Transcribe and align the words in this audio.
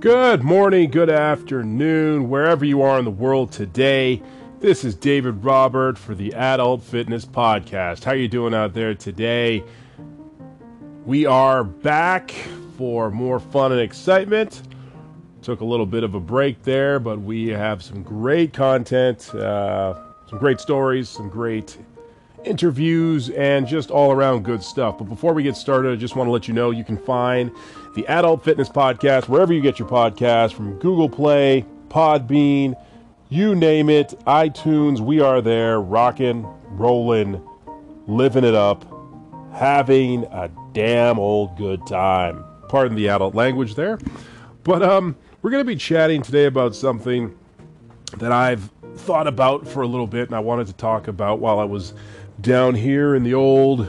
Good 0.00 0.42
morning, 0.42 0.90
good 0.90 1.10
afternoon, 1.10 2.30
wherever 2.30 2.64
you 2.64 2.80
are 2.80 2.98
in 2.98 3.04
the 3.04 3.10
world 3.10 3.52
today. 3.52 4.22
This 4.58 4.82
is 4.82 4.94
David 4.94 5.44
Robert 5.44 5.98
for 5.98 6.14
the 6.14 6.32
Adult 6.32 6.82
Fitness 6.82 7.26
Podcast. 7.26 8.04
How 8.04 8.12
are 8.12 8.16
you 8.16 8.26
doing 8.26 8.54
out 8.54 8.72
there 8.72 8.94
today? 8.94 9.62
We 11.04 11.26
are 11.26 11.62
back 11.62 12.30
for 12.78 13.10
more 13.10 13.38
fun 13.38 13.72
and 13.72 13.80
excitement. 13.82 14.62
Took 15.42 15.60
a 15.60 15.66
little 15.66 15.84
bit 15.84 16.02
of 16.02 16.14
a 16.14 16.20
break 16.20 16.62
there, 16.62 16.98
but 16.98 17.20
we 17.20 17.48
have 17.48 17.82
some 17.82 18.02
great 18.02 18.54
content, 18.54 19.34
uh, 19.34 20.00
some 20.30 20.38
great 20.38 20.60
stories, 20.60 21.10
some 21.10 21.28
great 21.28 21.76
interviews, 22.44 23.30
and 23.30 23.66
just 23.66 23.90
all 23.90 24.12
around 24.12 24.44
good 24.44 24.62
stuff. 24.62 24.98
But 24.98 25.04
before 25.04 25.32
we 25.32 25.42
get 25.42 25.56
started, 25.56 25.92
I 25.92 25.96
just 25.96 26.16
want 26.16 26.28
to 26.28 26.32
let 26.32 26.48
you 26.48 26.54
know 26.54 26.70
you 26.70 26.84
can 26.84 26.96
find 26.96 27.50
the 27.94 28.06
Adult 28.06 28.44
Fitness 28.44 28.68
Podcast 28.68 29.28
wherever 29.28 29.52
you 29.52 29.60
get 29.60 29.78
your 29.78 29.88
podcast 29.88 30.52
from 30.52 30.78
Google 30.78 31.08
Play, 31.08 31.64
Podbean, 31.88 32.74
you 33.28 33.54
name 33.54 33.88
it, 33.88 34.14
iTunes. 34.26 35.00
We 35.00 35.20
are 35.20 35.40
there, 35.40 35.80
rocking, 35.80 36.46
rolling, 36.70 37.40
living 38.06 38.44
it 38.44 38.54
up, 38.54 38.84
having 39.52 40.24
a 40.24 40.50
damn 40.72 41.18
old 41.18 41.56
good 41.56 41.86
time. 41.86 42.44
Pardon 42.68 42.96
the 42.96 43.08
adult 43.08 43.34
language 43.34 43.74
there. 43.74 43.98
But 44.64 44.82
um, 44.82 45.16
we're 45.42 45.50
going 45.50 45.64
to 45.64 45.66
be 45.66 45.76
chatting 45.76 46.22
today 46.22 46.46
about 46.46 46.74
something 46.74 47.36
that 48.18 48.32
I've 48.32 48.70
thought 48.96 49.26
about 49.26 49.66
for 49.66 49.82
a 49.82 49.86
little 49.86 50.06
bit 50.06 50.28
and 50.28 50.34
I 50.34 50.40
wanted 50.40 50.66
to 50.66 50.72
talk 50.72 51.08
about 51.08 51.38
while 51.38 51.58
I 51.58 51.64
was 51.64 51.94
down 52.42 52.74
here 52.74 53.14
in 53.14 53.22
the 53.22 53.34
old 53.34 53.88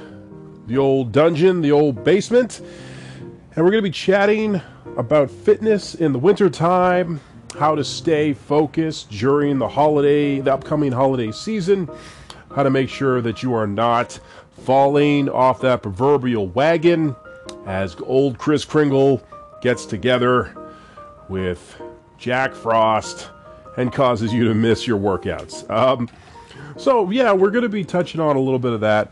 the 0.68 0.78
old 0.78 1.12
dungeon, 1.12 1.62
the 1.62 1.72
old 1.72 2.04
basement. 2.04 2.62
And 3.56 3.66
we're 3.66 3.72
going 3.72 3.84
to 3.84 3.90
be 3.90 3.92
chatting 3.92 4.62
about 4.98 5.30
fitness 5.30 5.96
in 5.96 6.14
the 6.14 6.20
wintertime, 6.20 7.20
how 7.58 7.76
to 7.76 7.84
stay 7.84 8.34
focused 8.34 9.10
during 9.10 9.60
the 9.60 9.68
holiday, 9.68 10.40
the 10.40 10.54
upcoming 10.54 10.92
holiday 10.92 11.32
season, 11.32 11.90
how 12.56 12.64
to 12.64 12.70
make 12.70 12.90
sure 12.90 13.22
that 13.22 13.44
you 13.44 13.54
are 13.54 13.68
not 13.68 14.20
falling 14.64 15.28
off 15.30 15.62
that 15.62 15.82
proverbial 15.82 16.48
wagon 16.48 17.16
as 17.66 17.96
old 18.02 18.38
Kris 18.38 18.64
Kringle 18.64 19.22
gets 19.62 19.86
together 19.86 20.56
with 21.28 21.82
Jack 22.18 22.54
Frost 22.54 23.30
and 23.78 23.92
causes 23.92 24.34
you 24.34 24.46
to 24.46 24.54
miss 24.54 24.88
your 24.88 25.00
workouts. 25.00 25.70
Um, 25.70 26.10
so, 26.78 27.10
yeah, 27.12 27.32
we're 27.34 27.52
going 27.52 27.64
to 27.64 27.70
be 27.70 27.84
touching 27.84 28.22
on 28.22 28.36
a 28.36 28.40
little 28.40 28.60
bit 28.60 28.74
of 28.74 28.82
that. 28.82 29.12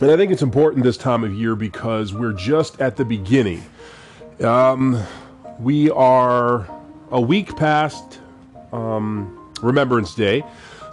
And 0.00 0.10
I 0.10 0.16
think 0.16 0.32
it's 0.32 0.42
important 0.42 0.84
this 0.84 0.96
time 0.96 1.22
of 1.22 1.32
year 1.32 1.54
because 1.54 2.12
we're 2.12 2.32
just 2.32 2.80
at 2.80 2.96
the 2.96 3.04
beginning. 3.04 3.62
Um, 4.40 5.00
we 5.60 5.90
are 5.90 6.68
a 7.12 7.20
week 7.20 7.54
past 7.56 8.20
um, 8.72 9.52
Remembrance 9.62 10.14
Day. 10.14 10.42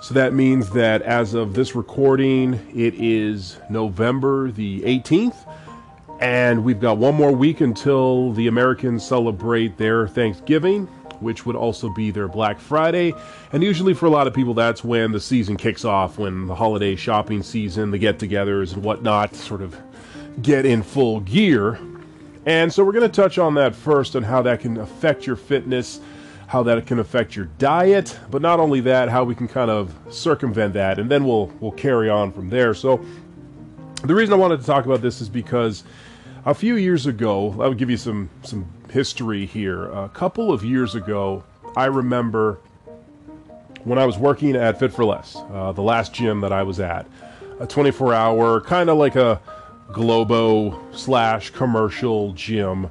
So 0.02 0.14
that 0.14 0.34
means 0.34 0.70
that 0.72 1.02
as 1.02 1.34
of 1.34 1.54
this 1.54 1.76
recording, 1.76 2.54
it 2.74 2.94
is 2.96 3.58
November 3.70 4.52
the 4.52 4.82
18th. 4.82 5.36
And 6.22 6.64
we've 6.64 6.80
got 6.80 6.98
one 6.98 7.16
more 7.16 7.32
week 7.32 7.62
until 7.62 8.32
the 8.34 8.48
Americans 8.48 9.06
celebrate 9.06 9.78
their 9.78 10.08
Thanksgiving, 10.08 10.88
which 11.22 11.46
would 11.46 11.56
also 11.56 11.90
be 11.90 12.12
their 12.12 12.28
Black 12.28 12.60
Friday. 12.60 13.14
And 13.52 13.64
usually, 13.64 13.94
for 13.94 14.06
a 14.06 14.10
lot 14.10 14.28
of 14.28 14.34
people, 14.34 14.54
that's 14.54 14.84
when 14.84 15.12
the 15.12 15.20
season 15.20 15.58
kicks 15.58 15.86
off, 15.86 16.18
when 16.18 16.48
the 16.48 16.56
holiday 16.56 16.96
shopping 16.96 17.44
season, 17.44 17.92
the 17.92 17.98
get 17.98 18.20
togethers, 18.20 18.74
and 18.74 18.84
whatnot 18.84 19.36
sort 19.36 19.62
of 19.62 19.78
get 20.42 20.66
in 20.66 20.84
full 20.84 21.20
gear. 21.22 21.80
And 22.46 22.72
so, 22.72 22.84
we're 22.84 22.94
going 22.94 23.10
to 23.10 23.22
touch 23.22 23.38
on 23.38 23.56
that 23.56 23.76
first 23.76 24.16
and 24.16 24.26
how 24.26 24.42
that 24.44 24.62
can 24.62 24.78
affect 24.78 25.28
your 25.28 25.36
fitness, 25.36 26.00
how 26.48 26.64
that 26.64 26.86
can 26.88 27.00
affect 27.00 27.36
your 27.36 27.46
diet, 27.58 28.18
but 28.32 28.42
not 28.42 28.60
only 28.60 28.80
that, 28.82 29.10
how 29.10 29.24
we 29.24 29.36
can 29.36 29.48
kind 29.48 29.70
of 29.70 29.94
circumvent 30.10 30.74
that, 30.74 31.00
and 31.00 31.10
then 31.10 31.26
we'll 31.26 31.48
we'll 31.60 31.72
carry 31.72 32.10
on 32.10 32.32
from 32.32 32.50
there. 32.50 32.74
So, 32.74 33.04
the 34.04 34.16
reason 34.16 34.34
I 34.34 34.38
wanted 34.38 34.62
to 34.62 34.66
talk 34.66 34.86
about 34.86 35.02
this 35.02 35.22
is 35.22 35.30
because 35.30 35.84
a 36.46 36.54
few 36.54 36.76
years 36.76 37.06
ago, 37.06 37.52
I 37.62 37.68
would 37.68 37.78
give 37.78 37.90
you 37.90 37.98
some 37.98 38.30
some 38.44 38.66
history 38.92 39.46
here. 39.46 39.86
A 39.92 40.10
couple 40.10 40.52
of 40.52 40.64
years 40.64 40.96
ago, 40.96 41.44
I 41.76 41.86
remember 41.86 42.60
when 43.84 43.98
I 43.98 44.06
was 44.06 44.18
working 44.18 44.56
at 44.56 44.80
Fit 44.80 44.94
for 44.94 45.06
Less, 45.06 45.38
uh, 45.52 45.72
the 45.72 45.82
last 45.82 46.14
gym 46.14 46.42
that 46.42 46.52
I 46.52 46.64
was 46.64 46.80
at, 46.80 47.06
a 47.60 47.68
24 47.68 48.14
hour, 48.14 48.62
kind 48.62 48.90
of 48.90 48.98
like 48.98 49.16
a 49.16 49.42
Globo 49.92 50.80
slash 50.92 51.50
commercial 51.50 52.34
gym. 52.34 52.90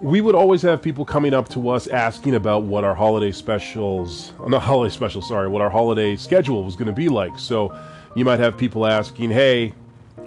We 0.00 0.20
would 0.20 0.36
always 0.36 0.62
have 0.62 0.80
people 0.80 1.04
coming 1.04 1.34
up 1.34 1.48
to 1.50 1.68
us 1.68 1.88
asking 1.88 2.36
about 2.36 2.62
what 2.62 2.84
our 2.84 2.94
holiday 2.94 3.32
specials, 3.32 4.32
not 4.46 4.62
holiday 4.62 4.94
special, 4.94 5.22
sorry, 5.22 5.48
what 5.48 5.60
our 5.60 5.70
holiday 5.70 6.16
schedule 6.16 6.64
was 6.64 6.76
going 6.76 6.86
to 6.86 6.92
be 6.92 7.08
like. 7.08 7.38
So 7.38 7.76
you 8.14 8.24
might 8.24 8.38
have 8.38 8.56
people 8.56 8.86
asking, 8.86 9.30
hey, 9.30 9.74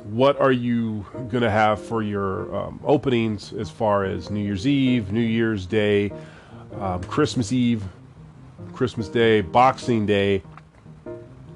what 0.05 0.39
are 0.39 0.51
you 0.51 1.05
going 1.29 1.43
to 1.43 1.49
have 1.49 1.81
for 1.81 2.01
your 2.01 2.53
um, 2.55 2.79
openings 2.83 3.53
as 3.53 3.69
far 3.69 4.03
as 4.03 4.29
New 4.29 4.43
Year's 4.43 4.67
Eve, 4.67 5.11
New 5.11 5.21
Year's 5.21 5.65
Day, 5.65 6.11
um, 6.79 7.03
Christmas 7.03 7.51
Eve, 7.51 7.83
Christmas 8.73 9.07
Day, 9.07 9.41
Boxing 9.41 10.05
Day, 10.05 10.43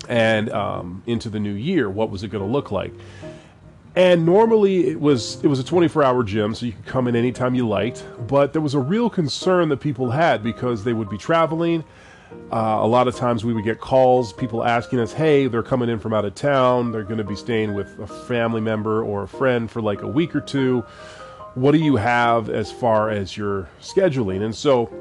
and 0.07 0.49
um, 0.51 1.03
into 1.05 1.29
the 1.29 1.39
new 1.39 1.53
year? 1.53 1.89
What 1.89 2.09
was 2.09 2.23
it 2.23 2.29
going 2.29 2.43
to 2.43 2.49
look 2.49 2.71
like? 2.71 2.93
And 3.95 4.25
normally 4.25 4.87
it 4.87 4.99
was 4.99 5.41
it 5.43 5.47
was 5.47 5.59
a 5.59 5.63
24-hour 5.63 6.23
gym, 6.23 6.53
so 6.53 6.65
you 6.65 6.73
could 6.73 6.85
come 6.85 7.07
in 7.07 7.15
anytime 7.15 7.55
you 7.55 7.67
liked. 7.67 8.05
But 8.27 8.51
there 8.51 8.61
was 8.61 8.73
a 8.73 8.79
real 8.79 9.09
concern 9.09 9.69
that 9.69 9.77
people 9.77 10.11
had 10.11 10.43
because 10.43 10.83
they 10.83 10.93
would 10.93 11.09
be 11.09 11.17
traveling 11.17 11.83
uh, 12.51 12.77
a 12.81 12.87
lot 12.87 13.07
of 13.07 13.15
times 13.15 13.43
we 13.43 13.53
would 13.53 13.63
get 13.63 13.79
calls, 13.79 14.31
people 14.31 14.63
asking 14.63 14.99
us, 14.99 15.11
hey, 15.11 15.47
they're 15.47 15.63
coming 15.63 15.89
in 15.89 15.99
from 15.99 16.13
out 16.13 16.25
of 16.25 16.35
town, 16.35 16.91
they're 16.91 17.03
going 17.03 17.17
to 17.17 17.23
be 17.23 17.35
staying 17.35 17.73
with 17.73 17.99
a 17.99 18.07
family 18.07 18.61
member 18.61 19.03
or 19.03 19.23
a 19.23 19.27
friend 19.27 19.69
for 19.69 19.81
like 19.81 20.01
a 20.01 20.07
week 20.07 20.35
or 20.35 20.41
two. 20.41 20.81
What 21.55 21.71
do 21.71 21.79
you 21.79 21.95
have 21.95 22.49
as 22.49 22.71
far 22.71 23.09
as 23.09 23.35
your 23.35 23.67
scheduling? 23.81 24.43
And 24.43 24.53
so 24.53 24.93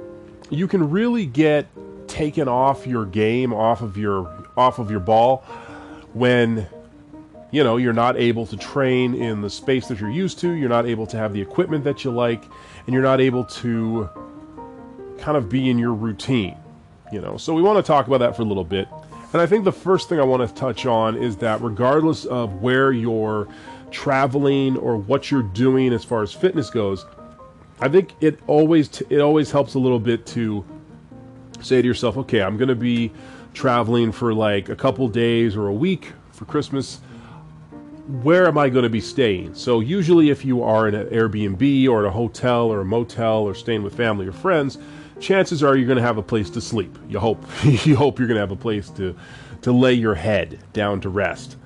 you 0.51 0.67
can 0.67 0.91
really 0.91 1.27
get 1.27 1.67
taken 2.09 2.49
off 2.49 2.87
your 2.87 3.05
game, 3.05 3.53
off 3.53 3.83
of 3.83 3.97
your 3.97 4.47
off 4.56 4.79
of 4.79 4.91
your 4.91 5.01
ball 5.01 5.39
when 6.12 6.67
you 7.51 7.65
know 7.65 7.77
you're 7.77 7.93
not 7.93 8.17
able 8.17 8.47
to 8.47 8.56
train 8.56 9.15
in 9.15 9.41
the 9.41 9.51
space 9.51 9.89
that 9.89 10.01
you're 10.01 10.11
used 10.11 10.39
to, 10.39 10.53
you're 10.53 10.69
not 10.69 10.87
able 10.87 11.06
to 11.09 11.17
have 11.17 11.33
the 11.33 11.41
equipment 11.41 11.85
that 11.85 12.05
you 12.05 12.11
like, 12.11 12.45
and 12.87 12.95
you're 12.95 13.03
not 13.03 13.21
able 13.21 13.45
to 13.45 14.09
kind 15.19 15.37
of 15.37 15.49
be 15.49 15.69
in 15.69 15.79
your 15.79 15.93
routine 15.93 16.56
you 17.14 17.20
know. 17.20 17.36
So 17.36 17.54
we 17.54 17.62
want 17.62 17.78
to 17.78 17.82
talk 17.82 18.08
about 18.08 18.19
that 18.19 18.36
for 18.36 18.42
a 18.42 18.44
little 18.44 18.64
bit. 18.64 18.88
And 19.32 19.41
I 19.41 19.47
think 19.47 19.64
the 19.64 19.72
first 19.72 20.08
thing 20.08 20.20
I 20.20 20.25
want 20.25 20.47
to 20.47 20.54
touch 20.54 20.84
on 20.84 21.16
is 21.16 21.36
that 21.38 21.60
regardless 21.62 22.25
of 22.25 22.60
where 22.60 22.92
you're 22.92 23.48
traveling 23.91 24.76
or 24.76 24.97
what 24.97 25.30
you're 25.30 25.42
doing 25.42 25.92
as 25.92 26.04
far 26.04 26.22
as 26.22 26.32
fitness 26.32 26.70
goes, 26.70 27.06
I 27.80 27.88
think 27.88 28.14
it 28.20 28.38
always 28.47 28.88
t- 28.88 29.06
it 29.10 29.20
always 29.20 29.50
helps 29.50 29.75
a 29.75 29.78
little 29.78 29.98
bit 29.98 30.26
to 30.26 30.64
say 31.60 31.80
to 31.80 31.88
yourself, 31.88 32.16
okay, 32.19 32.42
I'm 32.42 32.56
going 32.56 32.69
to 32.69 32.75
be 32.75 33.12
traveling 33.54 34.12
for 34.12 34.34
like 34.34 34.69
a 34.69 34.76
couple 34.76 35.08
days 35.08 35.56
or 35.56 35.69
a 35.69 35.72
week 35.72 36.12
for 36.32 36.44
Christmas. 36.44 37.00
Where 38.06 38.47
am 38.47 38.59
I 38.59 38.69
going 38.69 38.82
to 38.82 38.91
be 38.91 39.00
staying? 39.00 39.54
So 39.54 39.81
usually, 39.81 40.28
if 40.28 40.44
you 40.44 40.62
are 40.62 40.87
in 40.87 40.94
an 40.94 41.06
Airbnb 41.06 41.88
or 41.88 42.04
a 42.04 42.10
hotel 42.10 42.70
or 42.70 42.81
a 42.81 42.84
motel 42.84 43.38
or 43.38 43.54
staying 43.54 43.82
with 43.82 43.97
family 43.97 44.26
or 44.26 44.32
friends, 44.32 44.76
chances 45.20 45.62
are 45.62 45.75
you're 45.75 45.87
going 45.87 45.97
to 45.97 46.03
have 46.03 46.19
a 46.19 46.22
place 46.22 46.50
to 46.50 46.60
sleep. 46.60 46.98
You 47.09 47.19
hope 47.19 47.43
you 47.64 47.97
hope 47.97 48.19
you're 48.19 48.28
going 48.28 48.37
to 48.37 48.43
have 48.43 48.50
a 48.50 48.56
place 48.56 48.91
to 48.91 49.16
to 49.62 49.72
lay 49.72 49.94
your 49.94 50.14
head 50.14 50.59
down 50.75 51.00
to 51.00 51.09
rest. 51.09 51.56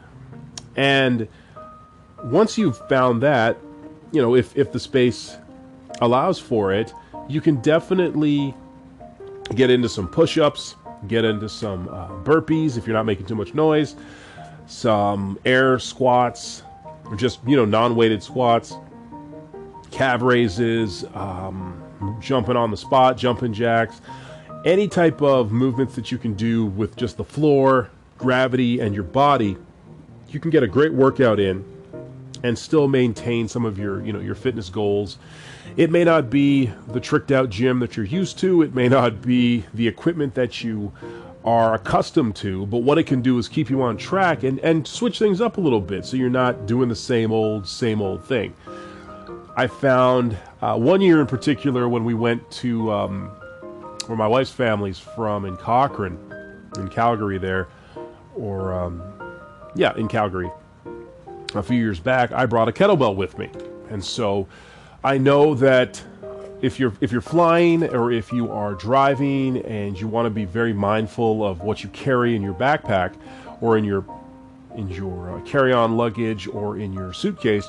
And 0.76 1.26
once 2.22 2.56
you've 2.56 2.78
found 2.88 3.22
that, 3.22 3.58
you 4.12 4.22
know, 4.22 4.36
if 4.36 4.56
if 4.56 4.70
the 4.70 4.78
space 4.80 5.36
allows 6.00 6.38
for 6.38 6.72
it, 6.72 6.92
you 7.28 7.40
can 7.40 7.56
definitely 7.56 8.54
get 9.54 9.70
into 9.70 9.88
some 9.88 10.06
push-ups, 10.06 10.76
get 11.08 11.24
into 11.24 11.48
some 11.48 11.88
uh, 11.88 12.08
burpees 12.22 12.76
if 12.76 12.86
you're 12.86 12.94
not 12.94 13.06
making 13.06 13.26
too 13.26 13.34
much 13.34 13.54
noise, 13.54 13.96
some 14.68 15.38
air 15.44 15.78
squats, 15.78 16.62
or 17.06 17.16
just 17.16 17.40
you 17.46 17.56
know 17.56 17.64
non-weighted 17.64 18.22
squats, 18.22 18.74
calf 19.90 20.22
raises. 20.22 21.04
Um, 21.14 21.82
jumping 22.20 22.56
on 22.56 22.70
the 22.70 22.76
spot, 22.76 23.16
jumping 23.16 23.52
jacks, 23.52 24.00
any 24.64 24.88
type 24.88 25.22
of 25.22 25.52
movements 25.52 25.94
that 25.94 26.10
you 26.12 26.18
can 26.18 26.34
do 26.34 26.66
with 26.66 26.96
just 26.96 27.16
the 27.16 27.24
floor, 27.24 27.90
gravity, 28.18 28.80
and 28.80 28.94
your 28.94 29.04
body, 29.04 29.56
you 30.28 30.40
can 30.40 30.50
get 30.50 30.62
a 30.62 30.66
great 30.66 30.92
workout 30.92 31.40
in 31.40 31.64
and 32.44 32.56
still 32.56 32.86
maintain 32.86 33.48
some 33.48 33.64
of 33.64 33.78
your, 33.78 34.04
you 34.04 34.12
know, 34.12 34.20
your 34.20 34.34
fitness 34.34 34.68
goals. 34.68 35.18
It 35.76 35.90
may 35.90 36.04
not 36.04 36.30
be 36.30 36.66
the 36.88 37.00
tricked 37.00 37.32
out 37.32 37.50
gym 37.50 37.80
that 37.80 37.96
you're 37.96 38.06
used 38.06 38.38
to, 38.40 38.62
it 38.62 38.74
may 38.74 38.88
not 38.88 39.22
be 39.22 39.64
the 39.74 39.88
equipment 39.88 40.34
that 40.34 40.62
you 40.62 40.92
are 41.48 41.72
accustomed 41.72 42.36
to, 42.36 42.66
but 42.66 42.82
what 42.82 42.98
it 42.98 43.04
can 43.04 43.22
do 43.22 43.38
is 43.38 43.48
keep 43.48 43.70
you 43.70 43.80
on 43.80 43.96
track 43.96 44.42
and, 44.42 44.58
and 44.58 44.86
switch 44.86 45.18
things 45.18 45.40
up 45.40 45.56
a 45.56 45.60
little 45.60 45.80
bit 45.80 46.04
so 46.04 46.14
you're 46.14 46.28
not 46.28 46.66
doing 46.66 46.90
the 46.90 46.94
same 46.94 47.32
old, 47.32 47.66
same 47.66 48.02
old 48.02 48.22
thing. 48.22 48.52
I 49.56 49.66
found 49.66 50.36
uh, 50.60 50.76
one 50.76 51.00
year 51.00 51.22
in 51.22 51.26
particular 51.26 51.88
when 51.88 52.04
we 52.04 52.12
went 52.12 52.48
to 52.50 52.92
um, 52.92 53.28
where 54.04 54.18
my 54.18 54.26
wife's 54.26 54.50
family's 54.50 54.98
from 54.98 55.46
in 55.46 55.56
Cochrane, 55.56 56.18
in 56.76 56.88
Calgary, 56.88 57.38
there, 57.38 57.68
or 58.36 58.74
um, 58.74 59.02
yeah, 59.74 59.96
in 59.96 60.06
Calgary. 60.06 60.50
A 61.54 61.62
few 61.62 61.78
years 61.78 61.98
back, 61.98 62.30
I 62.30 62.44
brought 62.44 62.68
a 62.68 62.72
kettlebell 62.72 63.16
with 63.16 63.38
me, 63.38 63.48
and 63.88 64.04
so 64.04 64.46
I 65.02 65.16
know 65.16 65.54
that 65.54 66.02
if 66.60 66.80
you're 66.80 66.92
if 67.00 67.12
you're 67.12 67.20
flying 67.20 67.84
or 67.84 68.10
if 68.10 68.32
you 68.32 68.50
are 68.50 68.74
driving 68.74 69.58
and 69.58 69.98
you 69.98 70.08
want 70.08 70.26
to 70.26 70.30
be 70.30 70.44
very 70.44 70.72
mindful 70.72 71.44
of 71.44 71.60
what 71.60 71.82
you 71.82 71.88
carry 71.90 72.34
in 72.34 72.42
your 72.42 72.54
backpack 72.54 73.14
or 73.60 73.78
in 73.78 73.84
your 73.84 74.04
in 74.76 74.88
your 74.88 75.36
uh, 75.36 75.40
carry-on 75.42 75.96
luggage 75.96 76.48
or 76.48 76.78
in 76.78 76.92
your 76.92 77.12
suitcase 77.12 77.68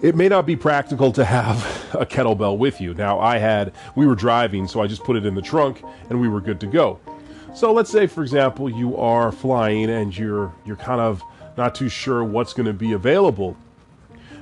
it 0.00 0.16
may 0.16 0.28
not 0.28 0.46
be 0.46 0.56
practical 0.56 1.12
to 1.12 1.24
have 1.24 1.58
a 1.94 2.06
kettlebell 2.06 2.56
with 2.56 2.80
you. 2.80 2.94
Now 2.94 3.20
i 3.20 3.36
had 3.36 3.74
we 3.94 4.06
were 4.06 4.14
driving 4.14 4.66
so 4.66 4.80
i 4.80 4.86
just 4.86 5.04
put 5.04 5.16
it 5.16 5.26
in 5.26 5.34
the 5.34 5.42
trunk 5.42 5.82
and 6.08 6.20
we 6.20 6.28
were 6.28 6.40
good 6.40 6.60
to 6.60 6.66
go. 6.66 6.98
So 7.54 7.72
let's 7.72 7.90
say 7.90 8.06
for 8.06 8.22
example 8.22 8.70
you 8.70 8.96
are 8.96 9.30
flying 9.30 9.90
and 9.90 10.16
you're 10.16 10.54
you're 10.64 10.76
kind 10.76 11.00
of 11.00 11.22
not 11.58 11.74
too 11.74 11.90
sure 11.90 12.24
what's 12.24 12.54
going 12.54 12.66
to 12.66 12.72
be 12.72 12.92
available. 12.92 13.56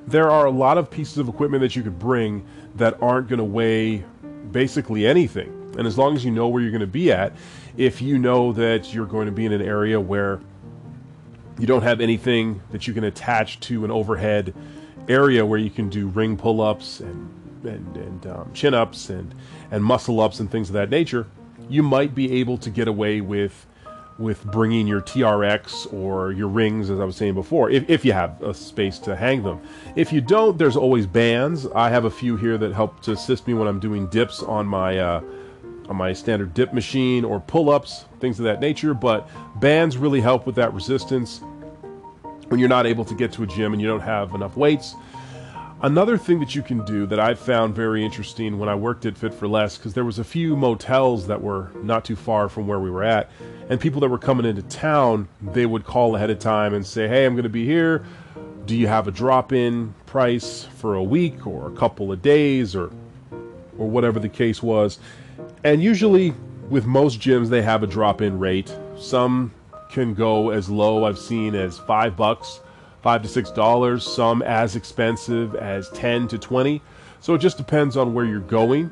There 0.07 0.31
are 0.31 0.47
a 0.47 0.51
lot 0.51 0.79
of 0.79 0.91
pieces 0.91 1.19
of 1.19 1.29
equipment 1.29 1.61
that 1.63 1.75
you 1.75 1.83
could 1.83 1.99
bring 1.99 2.47
that 2.79 3.01
aren't 3.03 3.29
going 3.29 3.39
to 3.39 3.45
weigh 3.45 4.05
basically 4.51 5.07
anything. 5.07 5.55
And 5.77 5.87
as 5.87 5.99
long 5.99 6.17
as 6.17 6.25
you 6.25 6.31
know 6.31 6.49
where 6.49 6.63
you're 6.63 6.71
going 6.71 6.81
to 6.81 6.87
be 6.87 7.13
at, 7.13 7.35
if 7.77 8.03
you 8.03 8.19
know 8.19 8.53
that 8.53 8.93
you're 8.93 9.07
going 9.07 9.27
to 9.27 9.33
be 9.33 9.47
in 9.47 9.53
an 9.53 9.63
area 9.63 10.01
where 10.01 10.41
you 11.59 11.67
don't 11.67 11.83
have 11.83 12.01
anything 12.01 12.63
that 12.71 12.87
you 12.87 12.95
can 12.95 13.05
attach 13.05 13.61
to 13.61 13.85
an 13.85 13.91
overhead 13.91 14.55
area 15.09 15.45
where 15.45 15.59
you 15.59 15.71
can 15.71 15.89
do 15.89 16.09
ring 16.09 16.37
pull-ups 16.37 17.01
and 17.01 17.35
and, 17.65 17.97
and 17.97 18.27
um, 18.27 18.51
chin-ups 18.55 19.11
and 19.11 19.35
and 19.71 19.85
muscle-ups 19.85 20.39
and 20.39 20.51
things 20.51 20.69
of 20.69 20.75
that 20.75 20.91
nature, 20.91 21.27
you 21.69 21.83
might 21.83 22.15
be 22.15 22.41
able 22.41 22.57
to 22.59 22.71
get 22.71 22.89
away 22.89 23.21
with 23.21 23.67
with 24.19 24.45
bringing 24.45 24.87
your 24.87 25.01
TRX 25.01 25.93
or 25.93 26.33
your 26.33 26.49
rings, 26.49 26.91
as 26.91 26.99
I 26.99 27.05
was 27.05 27.17
saying 27.17 27.35
before, 27.35 27.71
if, 27.71 27.89
if 27.89 28.05
you 28.05 28.13
have 28.13 28.43
a 28.43 28.53
space 28.53 28.99
to 29.01 29.15
hang 29.15 29.43
them. 29.43 29.61
If 29.95 30.13
you 30.13 30.21
don't, 30.21 30.59
there's 30.59 30.77
always 30.77 31.07
bands. 31.07 31.67
I 31.69 31.89
have 31.91 32.05
a 32.05 32.11
few 32.11 32.37
here 32.37 32.59
that 32.59 32.73
help 32.73 33.01
to 33.03 33.13
assist 33.13 33.47
me 33.47 33.55
when 33.55 33.69
I'm 33.69 33.79
doing 33.79 34.09
dips 34.09 34.43
on 34.43 34.67
my 34.67 34.99
uh, 34.99 35.23
on 35.89 35.97
my 35.97 36.13
standard 36.13 36.53
dip 36.53 36.75
machine 36.75 37.25
or 37.25 37.41
pull-ups, 37.41 38.05
things 38.21 38.39
of 38.39 38.45
that 38.45 38.61
nature. 38.61 38.93
But 38.93 39.29
bands 39.59 39.97
really 39.97 40.21
help 40.21 40.45
with 40.45 40.55
that 40.57 40.75
resistance 40.75 41.41
when 42.49 42.61
you're 42.61 42.69
not 42.69 42.87
able 42.87 43.05
to 43.05 43.15
get 43.15 43.33
to 43.33 43.43
a 43.43 43.47
gym 43.47 43.73
and 43.73 43.81
you 43.81 43.89
don't 43.89 44.01
have 44.01 44.35
enough 44.35 44.57
weights. 44.57 44.95
Another 45.81 46.19
thing 46.19 46.41
that 46.41 46.57
you 46.57 46.63
can 46.63 46.85
do 46.85 47.07
that 47.07 47.21
I 47.21 47.35
found 47.35 47.73
very 47.77 48.05
interesting 48.05 48.59
when 48.59 48.69
I 48.69 48.75
worked 48.75 49.07
at 49.07 49.17
Fit 49.17 49.33
for 49.33 49.47
Less, 49.47 49.79
because 49.79 49.95
there 49.95 50.05
was 50.05 50.19
a 50.19 50.25
few 50.25 50.57
motels 50.57 51.29
that 51.29 51.41
were 51.41 51.71
not 51.85 52.05
too 52.05 52.17
far 52.17 52.49
from 52.49 52.67
where 52.67 52.81
we 52.81 52.91
were 52.91 53.05
at, 53.05 53.31
and 53.69 53.79
people 53.79 54.01
that 54.01 54.09
were 54.09 54.19
coming 54.19 54.45
into 54.45 54.63
town, 54.63 55.29
they 55.41 55.67
would 55.67 55.85
call 55.85 56.17
ahead 56.17 56.31
of 56.31 56.41
time 56.41 56.75
and 56.75 56.85
say, 56.85 57.07
"Hey, 57.07 57.25
I'm 57.25 57.35
going 57.35 57.45
to 57.45 57.49
be 57.49 57.65
here. 57.65 58.05
Do 58.67 58.77
you 58.77 58.89
have 58.89 59.07
a 59.07 59.13
drop-in 59.13 59.95
price 60.05 60.65
for 60.65 60.97
a 60.97 61.03
week 61.03 61.47
or 61.47 61.69
a 61.69 61.77
couple 61.77 62.11
of 62.11 62.23
days 62.23 62.75
or 62.75 62.91
or 63.79 63.89
whatever 63.89 64.19
the 64.19 64.29
case 64.29 64.61
was?" 64.61 64.99
And 65.63 65.81
usually, 65.81 66.35
with 66.69 66.87
most 66.87 67.21
gyms, 67.21 67.51
they 67.51 67.63
have 67.63 67.85
a 67.85 67.87
drop-in 67.87 68.41
rate. 68.41 68.77
Some 68.99 69.53
can 69.93 70.15
go 70.15 70.51
as 70.51 70.69
low 70.69 71.05
I've 71.05 71.21
seen 71.21 71.55
as 71.55 71.79
five 71.79 72.17
bucks 72.17 72.63
five 73.03 73.23
to 73.23 73.29
six 73.29 73.51
dollars, 73.51 74.05
some 74.05 74.43
as 74.43 74.77
expensive 74.77 75.55
as 75.55 75.89
10 75.91 76.29
to 76.29 76.39
20. 76.39 76.83
So 77.21 77.35
it 77.35 77.39
just 77.39 77.57
depends 77.57 77.97
on 77.97 78.15
where 78.15 78.25
you're 78.25 78.41
going. 78.41 78.91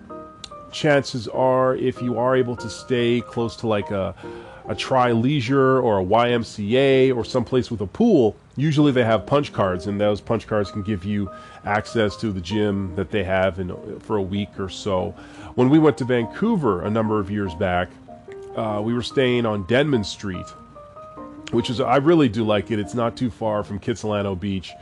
Chances 0.73 1.29
are, 1.29 1.77
if 1.77 2.03
you 2.03 2.19
are 2.19 2.37
able 2.37 2.57
to 2.57 2.69
stay 2.69 3.21
close 3.21 3.57
to 3.57 3.67
like 3.67 3.91
a, 3.91 4.15
a 4.69 4.75
Tri 4.75 5.13
Leisure 5.13 5.81
or 5.81 6.01
a 6.01 6.05
YMCA 6.05 7.15
or 7.15 7.25
someplace 7.25 7.71
with 7.71 7.81
a 7.81 7.87
pool, 7.87 8.37
usually 8.57 8.91
they 8.93 9.05
have 9.05 9.27
punch 9.27 9.53
cards, 9.53 9.87
and 9.87 10.01
those 10.01 10.21
punch 10.21 10.47
cards 10.47 10.71
can 10.71 10.83
give 10.83 11.05
you 11.05 11.31
access 11.65 12.17
to 12.17 12.33
the 12.33 12.41
gym 12.41 12.95
that 12.97 13.11
they 13.11 13.23
have 13.23 13.61
in, 13.61 14.01
for 14.01 14.17
a 14.17 14.23
week 14.23 14.49
or 14.59 14.69
so. 14.69 15.15
When 15.55 15.71
we 15.71 15.79
went 15.79 15.99
to 15.99 16.05
Vancouver 16.05 16.83
a 16.83 16.91
number 16.91 17.21
of 17.21 17.31
years 17.31 17.55
back, 17.55 17.89
uh, 18.57 18.81
we 18.83 18.93
were 18.93 19.03
staying 19.03 19.47
on 19.47 19.67
Denman 19.67 20.05
Street, 20.05 20.47
which 21.53 21.71
is 21.71 21.81
I 21.81 21.97
really 21.97 22.29
do 22.29 22.45
like 22.45 22.71
it. 22.71 22.79
It's 22.79 22.95
not 22.95 23.17
too 23.17 23.31
far 23.31 23.63
from 23.63 23.79
Kitsilano 23.79 24.39
Beach 24.39 24.73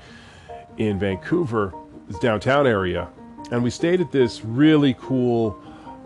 in 0.77 0.99
Vancouver, 0.99 1.73
this 2.09 2.19
downtown 2.19 2.67
area, 2.67 3.09
and 3.51 3.63
we 3.63 3.71
stayed 3.71 4.01
at 4.01 4.11
this 4.13 4.45
really 4.45 4.95
cool 4.99 5.59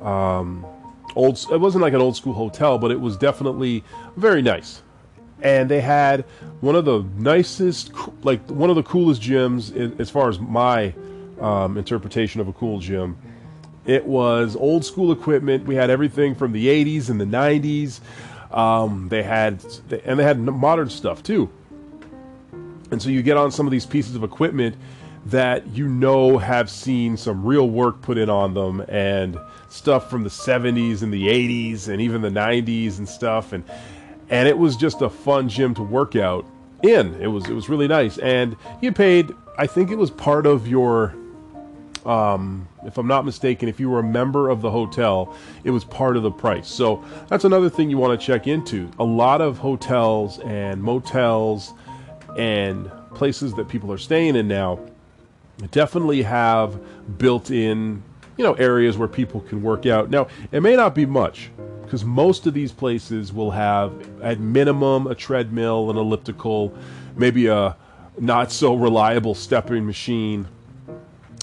um, 0.03 0.67
old. 1.15 1.39
It 1.51 1.61
wasn't 1.61 1.83
like 1.83 1.95
an 1.95 2.01
old 2.01 2.17
school 2.17 2.35
hotel, 2.35 2.79
but 2.79 2.91
it 2.91 3.01
was 3.01 3.17
definitely 3.17 3.85
very 4.17 4.43
nice. 4.43 4.83
And 5.41 5.71
they 5.71 5.81
had 5.81 6.23
one 6.61 6.75
of 6.75 6.85
the 6.85 7.05
nicest, 7.17 7.93
like 8.25 8.45
one 8.51 8.71
of 8.71 8.77
the 8.77 8.83
coolest 8.83 9.23
gyms 9.23 9.99
as 10.01 10.11
far 10.11 10.29
as 10.29 10.41
my 10.41 10.93
um, 11.41 11.77
interpretation 11.79 12.41
of 12.41 12.49
a 12.49 12.53
cool 12.53 12.81
gym. 12.81 13.17
It 13.87 14.05
was 14.05 14.55
old 14.57 14.85
school 14.85 15.13
equipment. 15.13 15.65
We 15.65 15.75
had 15.75 15.91
everything 15.91 16.35
from 16.35 16.53
the 16.53 16.67
80s 16.67 17.09
and 17.09 17.21
the 17.21 17.25
90s. 17.25 18.01
Um, 18.51 19.09
they 19.09 19.23
had, 19.23 19.65
and 20.05 20.19
they 20.19 20.25
had 20.25 20.39
modern 20.39 20.91
stuff 20.91 21.23
too. 21.23 21.51
And 22.91 23.03
so 23.03 23.11
you 23.11 23.23
get 23.23 23.37
on 23.37 23.51
some 23.51 23.67
of 23.67 23.71
these 23.71 23.85
pieces 23.85 24.15
of 24.15 24.25
equipment 24.25 24.77
that 25.27 25.67
you 25.69 25.89
know 25.89 26.39
have 26.39 26.71
seen 26.71 27.17
some 27.17 27.45
real 27.45 27.69
work 27.69 28.01
put 28.01 28.17
in 28.17 28.31
on 28.31 28.55
them 28.55 28.81
and 28.89 29.39
stuff 29.69 30.09
from 30.09 30.23
the 30.23 30.31
70s 30.31 31.03
and 31.03 31.13
the 31.13 31.27
80s 31.27 31.89
and 31.89 32.01
even 32.01 32.23
the 32.23 32.31
90s 32.31 32.99
and 32.99 33.09
stuff. 33.09 33.53
And 33.53 33.65
and 34.31 34.49
it 34.49 34.57
was 34.57 34.77
just 34.77 35.03
a 35.03 35.11
fun 35.11 35.49
gym 35.49 35.75
to 35.75 35.83
work 35.83 36.17
out 36.17 36.47
in. 36.83 37.15
It 37.21 37.27
was 37.27 37.45
it 37.47 37.53
was 37.53 37.69
really 37.69 37.89
nice. 37.89 38.17
And 38.19 38.57
you 38.81 38.93
paid 38.93 39.31
i 39.59 39.67
think 39.67 39.91
it 39.91 39.99
was 39.99 40.11
part 40.11 40.47
of 40.47 40.67
your 40.67 41.15
um, 42.07 42.67
if 42.89 42.97
I'm 42.97 43.07
not 43.07 43.25
mistaken, 43.25 43.69
if 43.69 43.79
you 43.79 43.91
were 43.91 44.01
a 44.01 44.03
member 44.03 44.49
of 44.49 44.63
the 44.63 44.71
hotel, 44.71 45.37
it 45.63 45.71
was 45.71 45.85
part 45.85 46.17
of 46.17 46.23
the 46.23 46.31
price. 46.31 46.67
So 46.67 47.05
that's 47.29 47.45
another 47.45 47.69
thing 47.69 47.91
you 47.91 47.99
want 47.99 48.19
to 48.19 48.27
check 48.27 48.47
into. 48.47 48.91
A 48.99 49.05
lot 49.05 49.41
of 49.41 49.59
hotels 49.59 50.41
and 50.41 50.83
motels 50.83 51.75
and 52.37 52.91
places 53.15 53.55
that 53.55 53.69
people 53.69 53.93
are 53.93 53.99
staying 53.99 54.37
in 54.37 54.49
now 54.49 54.81
definitely 55.71 56.23
have 56.23 56.81
built 57.19 57.51
in, 57.51 58.03
you 58.39 58.45
know, 58.45 58.55
areas 58.55 58.97
where 58.97 59.09
people 59.09 59.43
can 59.43 59.63
work 59.63 59.85
out. 59.85 60.09
Now, 60.09 60.29
it 60.51 60.63
may 60.63 60.75
not 60.75 60.95
be 60.95 61.05
much 61.05 61.51
because 61.83 62.05
most 62.05 62.47
of 62.47 62.55
these 62.55 62.73
places 62.73 63.35
will 63.35 63.51
have 63.51 63.93
at 64.23 64.41
minimum 64.41 65.07
a 65.07 65.15
treadmill, 65.15 65.91
an 65.91 65.97
elliptical, 65.99 66.75
maybe 67.17 67.49
a 67.49 67.77
not 68.19 68.51
so 68.51 68.75
reliable 68.75 69.35
stepping 69.35 69.85
machine 69.85 70.49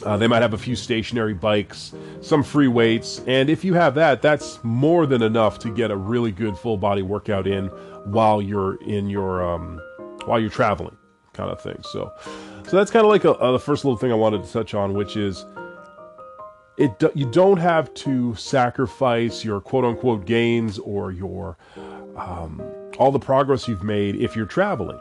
uh, 0.05 0.15
they 0.17 0.27
might 0.27 0.41
have 0.41 0.53
a 0.53 0.57
few 0.57 0.75
stationary 0.75 1.33
bikes, 1.33 1.93
some 2.21 2.43
free 2.43 2.67
weights, 2.67 3.21
and 3.25 3.49
if 3.49 3.63
you 3.63 3.73
have 3.73 3.95
that, 3.95 4.21
that's 4.21 4.59
more 4.63 5.05
than 5.07 5.23
enough 5.23 5.57
to 5.59 5.73
get 5.73 5.89
a 5.89 5.97
really 5.97 6.31
good 6.31 6.57
full 6.57 6.77
body 6.77 7.01
workout 7.01 7.47
in 7.47 7.67
while 8.05 8.41
you're 8.41 8.75
in 8.83 9.09
your 9.09 9.43
um, 9.43 9.81
while 10.25 10.39
you're 10.39 10.49
traveling, 10.49 10.95
kind 11.33 11.49
of 11.49 11.59
thing. 11.59 11.77
So, 11.91 12.13
so 12.67 12.77
that's 12.77 12.91
kind 12.91 13.03
of 13.03 13.11
like 13.11 13.25
a, 13.25 13.31
a, 13.31 13.53
the 13.53 13.59
first 13.59 13.83
little 13.83 13.97
thing 13.97 14.11
I 14.11 14.15
wanted 14.15 14.43
to 14.43 14.51
touch 14.51 14.75
on, 14.75 14.93
which 14.93 15.17
is 15.17 15.43
it. 16.77 17.03
You 17.15 17.29
don't 17.31 17.57
have 17.57 17.91
to 17.95 18.35
sacrifice 18.35 19.43
your 19.43 19.59
quote 19.59 19.85
unquote 19.85 20.25
gains 20.25 20.77
or 20.77 21.11
your 21.11 21.57
um, 22.15 22.61
all 22.99 23.11
the 23.11 23.19
progress 23.19 23.67
you've 23.67 23.83
made 23.83 24.17
if 24.17 24.35
you're 24.35 24.45
traveling, 24.45 24.99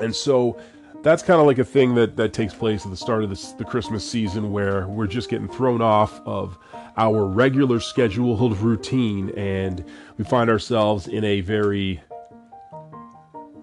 and 0.00 0.14
so 0.14 0.58
that's 1.06 1.22
kind 1.22 1.40
of 1.40 1.46
like 1.46 1.58
a 1.58 1.64
thing 1.64 1.94
that, 1.94 2.16
that 2.16 2.32
takes 2.32 2.52
place 2.52 2.84
at 2.84 2.90
the 2.90 2.96
start 2.96 3.22
of 3.22 3.30
this, 3.30 3.52
the 3.52 3.64
Christmas 3.64 4.08
season 4.08 4.50
where 4.50 4.88
we're 4.88 5.06
just 5.06 5.30
getting 5.30 5.46
thrown 5.46 5.80
off 5.80 6.20
of 6.26 6.58
our 6.96 7.24
regular 7.24 7.78
scheduled 7.78 8.58
routine 8.58 9.30
and 9.36 9.84
we 10.18 10.24
find 10.24 10.50
ourselves 10.50 11.06
in 11.06 11.22
a 11.22 11.42
very 11.42 12.00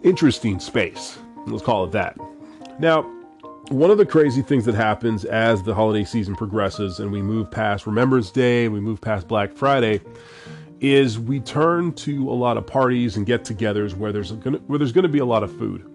interesting 0.03 0.57
space. 0.57 1.17
Let's 1.45 1.63
call 1.63 1.83
it 1.83 1.91
that. 1.91 2.15
Now, 2.79 3.01
one 3.69 3.91
of 3.91 3.97
the 3.97 4.05
crazy 4.05 4.41
things 4.41 4.63
that 4.63 4.75
happens 4.75 5.25
as 5.25 5.63
the 5.63 5.73
holiday 5.73 6.05
season 6.05 6.37
progresses 6.37 6.99
and 6.99 7.11
we 7.11 7.21
move 7.21 7.51
past 7.51 7.85
Remembrance 7.85 8.31
Day, 8.31 8.69
we 8.69 8.79
move 8.79 9.01
past 9.01 9.27
Black 9.27 9.51
Friday, 9.51 9.99
is 10.79 11.19
we 11.19 11.41
turn 11.41 11.91
to 11.93 12.29
a 12.29 12.33
lot 12.33 12.55
of 12.55 12.65
parties 12.65 13.17
and 13.17 13.25
get-togethers 13.25 13.95
where 13.95 14.13
there's 14.13 14.31
gonna, 14.31 14.59
where 14.59 14.79
there's 14.79 14.93
going 14.93 15.03
to 15.03 15.09
be 15.09 15.19
a 15.19 15.25
lot 15.25 15.43
of 15.43 15.51
food. 15.57 15.89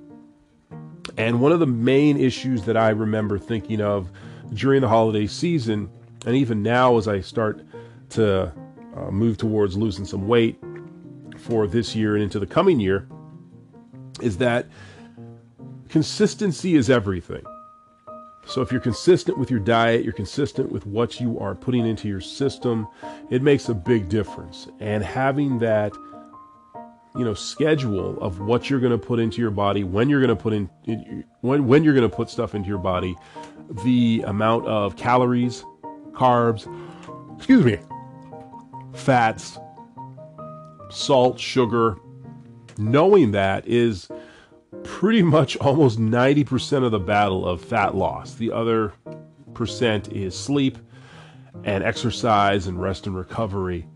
And 1.17 1.41
one 1.41 1.53
of 1.53 1.61
the 1.61 1.67
main 1.67 2.19
issues 2.19 2.63
that 2.65 2.77
I 2.77 2.91
remember 2.91 3.39
thinking 3.39 3.81
of 3.81 4.11
during 4.55 4.83
the 4.83 4.89
holiday 4.89 5.27
season, 5.27 5.91
and 6.27 6.37
even 6.37 6.63
now 6.63 6.97
as 6.97 7.09
I 7.09 7.21
start 7.21 7.65
to 8.11 8.53
uh, 8.97 9.11
move 9.11 9.39
towards 9.39 9.77
losing 9.77 10.05
some 10.05 10.27
weight 10.29 10.59
for 11.37 11.67
this 11.67 11.95
year 11.95 12.15
and 12.15 12.23
into 12.23 12.39
the 12.39 12.47
coming 12.47 12.81
year, 12.81 13.09
is 14.21 14.39
that 14.39 14.67
consistency 15.89 16.75
is 16.75 16.91
everything. 16.91 17.45
So 18.47 18.63
if 18.63 18.73
you're 18.73 18.81
consistent 18.81 19.37
with 19.37 19.51
your 19.51 19.61
diet, 19.61 20.05
you're 20.05 20.15
consistent 20.15 20.73
with 20.73 20.87
what 20.87 21.21
you 21.21 21.39
are 21.39 21.55
putting 21.55 21.87
into 21.87 22.09
your 22.09 22.23
system, 22.23 22.89
it 23.31 23.43
makes 23.43 23.69
a 23.69 23.75
big 23.75 24.09
difference. 24.09 24.69
And 24.81 25.05
having 25.05 25.59
that 25.59 25.93
you 27.17 27.25
know 27.25 27.35
schedule 27.35 28.21
of 28.21 28.41
what 28.41 28.69
you're 28.71 28.81
going 28.81 28.93
to 28.93 28.99
put 28.99 29.19
into 29.19 29.41
your 29.41 29.51
body, 29.51 29.85
when 29.85 30.09
you're 30.09 30.21
going 30.21 30.37
to 30.37 30.43
put 30.43 30.53
in 30.53 31.25
when 31.41 31.67
when 31.67 31.85
you're 31.85 31.95
going 31.95 32.09
to 32.09 32.15
put 32.15 32.31
stuff 32.31 32.55
into 32.55 32.69
your 32.69 32.79
body, 32.79 33.17
the 33.85 34.23
amount 34.27 34.67
of 34.67 34.97
calories, 34.97 35.65
carbs, 36.13 36.67
excuse 37.37 37.65
me, 37.65 37.79
fats, 38.93 39.59
salt, 40.91 41.39
sugar, 41.39 41.99
knowing 42.79 43.31
that 43.33 43.67
is 43.67 44.09
pretty 44.85 45.23
much 45.23 45.57
almost 45.59 45.99
90% 45.99 46.85
of 46.85 46.93
the 46.93 46.99
battle 46.99 47.47
of 47.47 47.61
fat 47.61 47.95
loss. 47.95 48.35
The 48.35 48.53
other 48.53 48.93
percent 49.55 50.13
is 50.13 50.39
sleep 50.39 50.79
and 51.65 51.83
exercise 51.83 52.67
and 52.67 52.81
rest 52.81 53.07
and 53.07 53.17
recovery. 53.17 53.87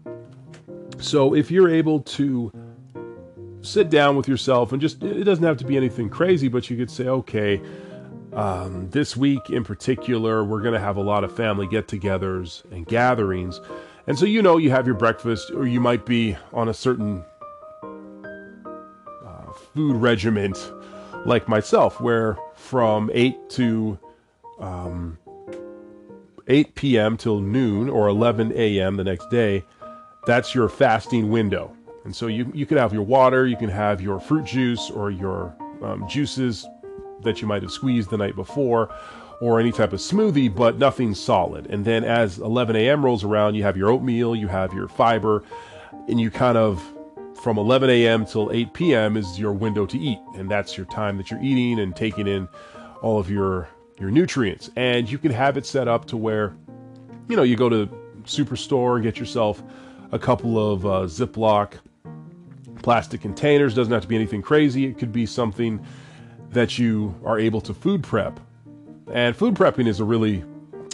So 0.98 1.34
if 1.34 1.50
you're 1.50 1.70
able 1.70 2.00
to 2.00 2.52
sit 3.62 3.90
down 3.90 4.16
with 4.16 4.28
yourself 4.28 4.72
and 4.72 4.80
just, 4.80 5.02
it 5.02 5.24
doesn't 5.24 5.44
have 5.44 5.56
to 5.58 5.64
be 5.64 5.76
anything 5.76 6.08
crazy, 6.10 6.48
but 6.48 6.68
you 6.68 6.76
could 6.76 6.90
say, 6.90 7.06
okay, 7.06 7.60
um, 8.32 8.88
this 8.90 9.16
week 9.16 9.50
in 9.50 9.64
particular, 9.64 10.44
we're 10.44 10.62
going 10.62 10.74
to 10.74 10.80
have 10.80 10.96
a 10.96 11.02
lot 11.02 11.24
of 11.24 11.34
family 11.34 11.66
get 11.66 11.86
togethers 11.86 12.70
and 12.72 12.86
gatherings. 12.86 13.60
And 14.06 14.18
so, 14.18 14.24
you 14.26 14.42
know, 14.42 14.56
you 14.56 14.70
have 14.70 14.86
your 14.86 14.96
breakfast, 14.96 15.50
or 15.50 15.66
you 15.66 15.80
might 15.80 16.04
be 16.04 16.36
on 16.52 16.68
a 16.68 16.74
certain 16.74 17.24
uh, 17.82 19.52
food 19.74 19.96
regiment 19.96 20.72
like 21.24 21.46
myself, 21.46 22.00
where 22.00 22.36
from 22.54 23.10
8 23.12 23.50
to 23.50 23.98
um, 24.58 25.18
8 26.48 26.74
p.m. 26.74 27.16
till 27.16 27.40
noon 27.40 27.88
or 27.88 28.08
11 28.08 28.52
a.m. 28.56 28.96
the 28.96 29.04
next 29.04 29.30
day, 29.30 29.64
that's 30.26 30.54
your 30.54 30.68
fasting 30.68 31.30
window. 31.30 31.76
And 32.04 32.14
so 32.14 32.26
you, 32.26 32.50
you 32.54 32.66
can 32.66 32.78
have 32.78 32.92
your 32.92 33.02
water, 33.02 33.46
you 33.46 33.56
can 33.56 33.68
have 33.68 34.00
your 34.00 34.18
fruit 34.18 34.44
juice 34.44 34.90
or 34.90 35.10
your 35.10 35.54
um, 35.82 36.06
juices 36.08 36.66
that 37.22 37.40
you 37.40 37.46
might 37.46 37.62
have 37.62 37.70
squeezed 37.70 38.10
the 38.10 38.16
night 38.16 38.34
before, 38.34 38.92
or 39.40 39.58
any 39.58 39.72
type 39.72 39.92
of 39.92 40.00
smoothie, 40.00 40.52
but 40.54 40.78
nothing 40.78 41.14
solid. 41.14 41.66
And 41.66 41.84
then 41.84 42.04
as 42.04 42.38
11 42.38 42.76
a.m. 42.76 43.04
rolls 43.04 43.24
around, 43.24 43.54
you 43.54 43.62
have 43.62 43.76
your 43.76 43.90
oatmeal, 43.90 44.36
you 44.36 44.48
have 44.48 44.72
your 44.72 44.88
fiber, 44.88 45.44
and 46.08 46.20
you 46.20 46.30
kind 46.30 46.58
of 46.58 46.82
from 47.42 47.58
11 47.58 47.90
a.m. 47.90 48.24
till 48.24 48.52
8 48.52 48.72
p.m. 48.72 49.16
is 49.16 49.38
your 49.38 49.52
window 49.52 49.86
to 49.86 49.98
eat, 49.98 50.18
and 50.36 50.50
that's 50.50 50.76
your 50.76 50.86
time 50.86 51.16
that 51.16 51.30
you're 51.30 51.42
eating 51.42 51.80
and 51.80 51.96
taking 51.96 52.26
in 52.26 52.48
all 53.02 53.18
of 53.18 53.30
your 53.30 53.68
your 53.98 54.10
nutrients. 54.10 54.70
And 54.76 55.10
you 55.10 55.18
can 55.18 55.30
have 55.32 55.56
it 55.56 55.66
set 55.66 55.86
up 55.86 56.06
to 56.06 56.16
where, 56.16 56.54
you 57.28 57.36
know, 57.36 57.42
you 57.42 57.56
go 57.56 57.68
to 57.68 57.86
superstore 58.24 59.02
get 59.02 59.18
yourself 59.18 59.62
a 60.12 60.18
couple 60.18 60.72
of 60.72 60.86
uh, 60.86 60.88
Ziploc 61.06 61.74
plastic 62.82 63.20
containers. 63.20 63.74
Doesn't 63.74 63.92
have 63.92 64.02
to 64.02 64.08
be 64.08 64.16
anything 64.16 64.42
crazy. 64.42 64.86
It 64.86 64.98
could 64.98 65.12
be 65.12 65.26
something 65.26 65.84
that 66.50 66.78
you 66.78 67.14
are 67.24 67.38
able 67.38 67.60
to 67.62 67.74
food 67.74 68.02
prep. 68.02 68.38
And 69.12 69.34
food 69.36 69.54
prepping 69.54 69.88
is 69.88 70.00
a 70.00 70.04
really, 70.04 70.44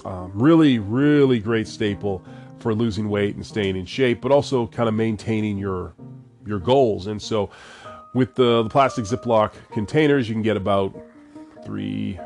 um, 0.04 0.30
really, 0.35 0.78
really 0.78 1.38
great 1.38 1.68
staple 1.68 2.25
for 2.59 2.75
losing 2.75 3.09
weight 3.09 3.37
and 3.37 3.45
staying 3.45 3.76
in 3.76 3.87
shape, 3.87 4.21
but 4.21 4.33
also 4.33 4.66
kind 4.66 4.88
of 4.88 4.95
maintaining 4.95 5.59
your 5.59 5.95
your 6.47 6.59
goals. 6.59 7.07
And 7.07 7.21
so, 7.21 7.50
with 8.14 8.35
the, 8.35 8.62
the 8.62 8.71
plastic 8.71 9.04
Ziploc 9.04 9.52
containers, 9.71 10.28
you 10.28 10.35
can 10.35 10.42
get 10.42 10.57
about 10.57 10.99
three, 11.64 12.18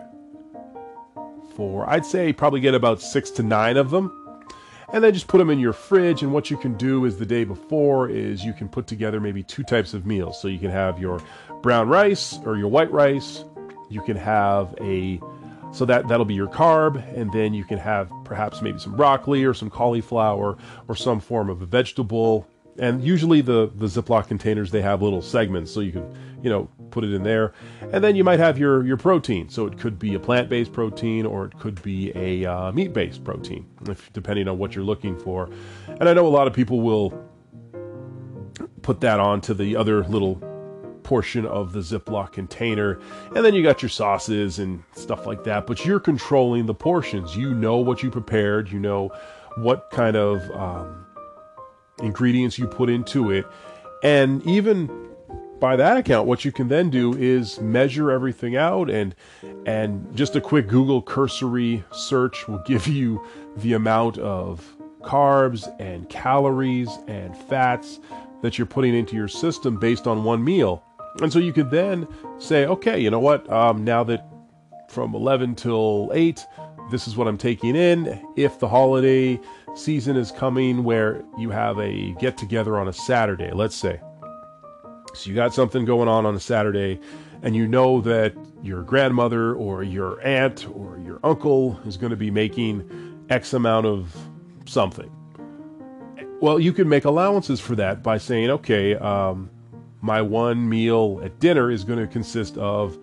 four, 1.57 1.89
I'd 1.91 2.07
say 2.07 2.33
probably 2.33 2.61
get 2.61 2.75
about 2.75 3.03
six 3.03 3.31
to 3.33 3.43
nine 3.43 3.77
of 3.77 3.91
them. 3.91 4.22
And 4.93 5.03
then 5.03 5.15
just 5.15 5.27
put 5.27 5.39
them 5.39 5.51
in 5.51 5.59
your 5.59 5.73
fridge. 5.73 6.23
And 6.23 6.33
what 6.33 6.51
you 6.51 6.57
can 6.57 6.75
do 6.77 7.07
is 7.07 7.17
the 7.17 7.27
day 7.27 7.45
before 7.45 8.11
is 8.11 8.45
you 8.45 8.53
can 8.53 8.69
put 8.69 8.87
together 8.87 9.21
maybe 9.21 9.43
two 9.43 9.63
types 9.63 9.95
of 9.95 10.05
meals. 10.07 10.41
So 10.41 10.49
you 10.49 10.59
can 10.59 10.71
have 10.71 10.99
your 10.99 11.23
brown 11.63 11.89
rice 11.89 12.39
or 12.45 12.57
your 12.57 12.69
white 12.69 12.93
rice. 12.93 13.45
You 13.89 14.03
can 14.03 14.17
have 14.17 14.75
a 14.81 15.21
so 15.73 15.87
that 15.87 16.07
that'll 16.07 16.27
be 16.27 16.35
your 16.35 16.49
carb, 16.49 17.03
and 17.17 17.33
then 17.33 17.55
you 17.55 17.65
can 17.65 17.79
have 17.79 18.13
perhaps 18.25 18.61
maybe 18.61 18.79
some 18.79 18.95
broccoli 18.95 19.45
or 19.45 19.55
some 19.55 19.71
cauliflower 19.71 20.57
or 20.87 20.95
some 20.95 21.19
form 21.19 21.49
of 21.49 21.63
a 21.63 21.67
vegetable. 21.67 22.47
And 22.79 23.03
usually 23.03 23.41
the 23.41 23.71
the 23.75 23.87
Ziploc 23.87 24.29
containers 24.29 24.71
they 24.71 24.83
have 24.83 25.03
little 25.03 25.23
segments, 25.23 25.73
so 25.73 25.81
you 25.81 25.93
can 25.93 26.15
you 26.43 26.51
know 26.51 26.69
put 26.93 27.05
it 27.05 27.13
in 27.13 27.23
there. 27.23 27.53
And 27.93 28.05
then 28.05 28.15
you 28.15 28.23
might 28.23 28.39
have 28.39 28.59
your 28.59 28.85
your 28.85 28.97
protein. 28.97 29.49
So 29.49 29.67
it 29.67 29.79
could 29.79 29.99
be 29.99 30.15
a 30.15 30.21
plant 30.21 30.49
based 30.49 30.73
protein 30.73 31.27
or 31.27 31.47
it 31.47 31.59
could 31.59 31.83
be 31.83 32.13
a 32.15 32.45
uh, 32.45 32.73
meat 32.73 32.93
based 32.93 33.25
protein, 33.25 33.67
if, 33.89 34.13
depending 34.13 34.47
on 34.49 34.59
what 34.59 34.75
you're 34.75 34.85
looking 34.85 35.19
for. 35.19 35.51
And 35.89 36.09
I 36.09 36.15
know 36.15 36.27
a 36.27 36.29
lot 36.29 36.47
of 36.47 36.53
people 36.53 36.81
will 36.81 37.13
put 38.83 39.01
that 39.01 39.21
onto 39.21 39.55
the 39.55 39.77
other 39.77 40.05
little 40.05 40.43
portion 41.03 41.45
of 41.47 41.73
the 41.73 41.81
Ziploc 41.81 42.33
container. 42.33 43.01
And 43.35 43.45
then 43.45 43.55
you 43.55 43.63
got 43.63 43.83
your 43.83 43.89
sauces 43.89 44.59
and 44.59 44.83
stuff 44.95 45.27
like 45.27 45.45
that, 45.45 45.67
but 45.67 45.85
you're 45.85 46.01
controlling 46.01 46.67
the 46.67 46.75
portions. 46.75 47.37
You 47.37 47.55
know 47.55 47.77
what 47.77 48.03
you 48.03 48.11
prepared, 48.11 48.71
you 48.71 48.79
know 48.79 49.11
what 49.57 49.91
kind 49.91 50.17
of 50.17 50.51
um, 50.53 51.07
ingredients 52.03 52.59
you 52.59 52.67
put 52.67 52.89
into 52.89 53.31
it. 53.31 53.47
And 54.03 54.45
even 54.47 55.12
by 55.63 55.77
that 55.77 55.97
account, 55.97 56.27
what 56.27 56.45
you 56.45 56.51
can 56.51 56.67
then 56.67 56.91
do 56.91 57.15
is 57.15 57.61
measure 57.61 58.11
everything 58.11 58.57
out 58.57 58.91
and 58.91 59.15
and 59.65 60.05
just 60.17 60.35
a 60.35 60.41
quick 60.41 60.67
Google 60.67 61.01
cursory 61.01 61.85
search 61.93 62.49
will 62.49 62.61
give 62.67 62.89
you 62.89 63.25
the 63.59 63.75
amount 63.75 64.19
of 64.19 64.77
carbs 65.03 65.73
and 65.79 66.09
calories 66.09 66.91
and 67.07 67.37
fats 67.37 68.01
that 68.43 68.59
you're 68.59 68.67
putting 68.67 68.93
into 68.93 69.15
your 69.15 69.29
system 69.29 69.79
based 69.79 70.09
on 70.09 70.25
one 70.25 70.43
meal. 70.43 70.83
And 71.21 71.33
so 71.33 71.39
you 71.39 71.53
could 71.53 71.71
then 71.71 72.09
say, 72.39 72.67
okay, 72.67 72.99
you 72.99 73.11
know 73.11 73.21
what? 73.21 73.49
Um, 73.49 73.85
now 73.85 74.03
that 74.03 74.27
from 74.89 75.15
11 75.15 75.55
till 75.55 76.11
8, 76.13 76.45
this 76.91 77.07
is 77.07 77.17
what 77.17 77.29
I'm 77.29 77.39
taking 77.39 77.77
in. 77.77 78.21
If 78.35 78.59
the 78.59 78.67
holiday 78.67 79.39
season 79.77 80.17
is 80.17 80.33
coming 80.33 80.83
where 80.83 81.23
you 81.39 81.51
have 81.51 81.79
a 81.79 82.15
get 82.19 82.37
together 82.37 82.79
on 82.79 82.89
a 82.89 82.93
Saturday, 82.93 83.53
let's 83.53 83.77
say. 83.77 84.01
So 85.15 85.29
you 85.29 85.37
got 85.37 85.53
something 85.53 85.85
going 85.85 86.09
on 86.09 86.25
on 86.25 86.35
a 86.35 86.41
Saturday, 86.41 86.99
and 87.43 87.55
you 87.55 87.67
know 87.67 88.01
that 88.01 88.35
your 88.63 88.83
grandmother 88.83 89.55
or 89.55 89.83
your 89.83 90.21
aunt 90.23 90.67
or 90.75 90.99
your 90.99 91.21
uncle 91.23 91.79
is 91.85 91.97
going 91.97 92.11
to 92.11 92.17
be 92.17 92.31
making 92.31 93.27
X 93.29 93.53
amount 93.53 93.87
of 93.87 94.17
something. 94.65 95.11
Well, 96.41 96.59
you 96.59 96.73
can 96.73 96.89
make 96.89 97.05
allowances 97.05 97.61
for 97.61 97.77
that 97.77 98.03
by 98.03 98.19
saying, 98.19 98.51
okay, 98.51 98.97
um, 98.97 99.51
my 100.01 100.23
one 100.23 100.69
meal 100.69 101.21
at 101.23 101.39
dinner 101.39 101.71
is 101.71 101.85
going 101.85 101.99
to 101.99 102.07
consist 102.07 102.57
of 102.59 102.99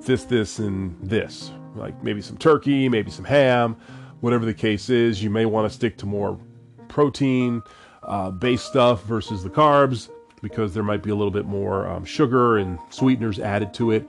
this, 0.00 0.24
this, 0.24 0.58
and 0.58 0.96
this. 1.00 1.50
Like 1.74 2.00
maybe 2.04 2.20
some 2.20 2.36
turkey, 2.36 2.88
maybe 2.88 3.10
some 3.10 3.24
ham, 3.24 3.76
whatever 4.20 4.44
the 4.44 4.54
case 4.54 4.90
is. 4.90 5.22
You 5.22 5.30
may 5.30 5.46
want 5.46 5.68
to 5.68 5.74
stick 5.74 5.96
to 5.98 6.06
more 6.06 6.38
protein 6.88 7.62
uh, 8.04 8.30
based 8.30 8.66
stuff 8.66 9.02
versus 9.04 9.42
the 9.42 9.50
carbs 9.50 10.10
because 10.44 10.74
there 10.74 10.82
might 10.82 11.02
be 11.02 11.10
a 11.10 11.14
little 11.14 11.32
bit 11.32 11.46
more 11.46 11.88
um, 11.88 12.04
sugar 12.04 12.58
and 12.58 12.78
sweeteners 12.90 13.40
added 13.40 13.72
to 13.74 13.90
it. 13.90 14.08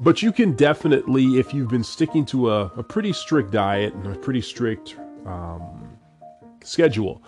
But 0.00 0.22
you 0.22 0.32
can 0.32 0.54
definitely, 0.54 1.38
if 1.38 1.52
you've 1.52 1.68
been 1.68 1.84
sticking 1.84 2.24
to 2.26 2.50
a, 2.50 2.66
a 2.76 2.82
pretty 2.82 3.12
strict 3.12 3.50
diet 3.50 3.92
and 3.92 4.06
a 4.06 4.18
pretty 4.18 4.40
strict 4.40 4.96
um, 5.26 5.98
schedule, 6.62 7.22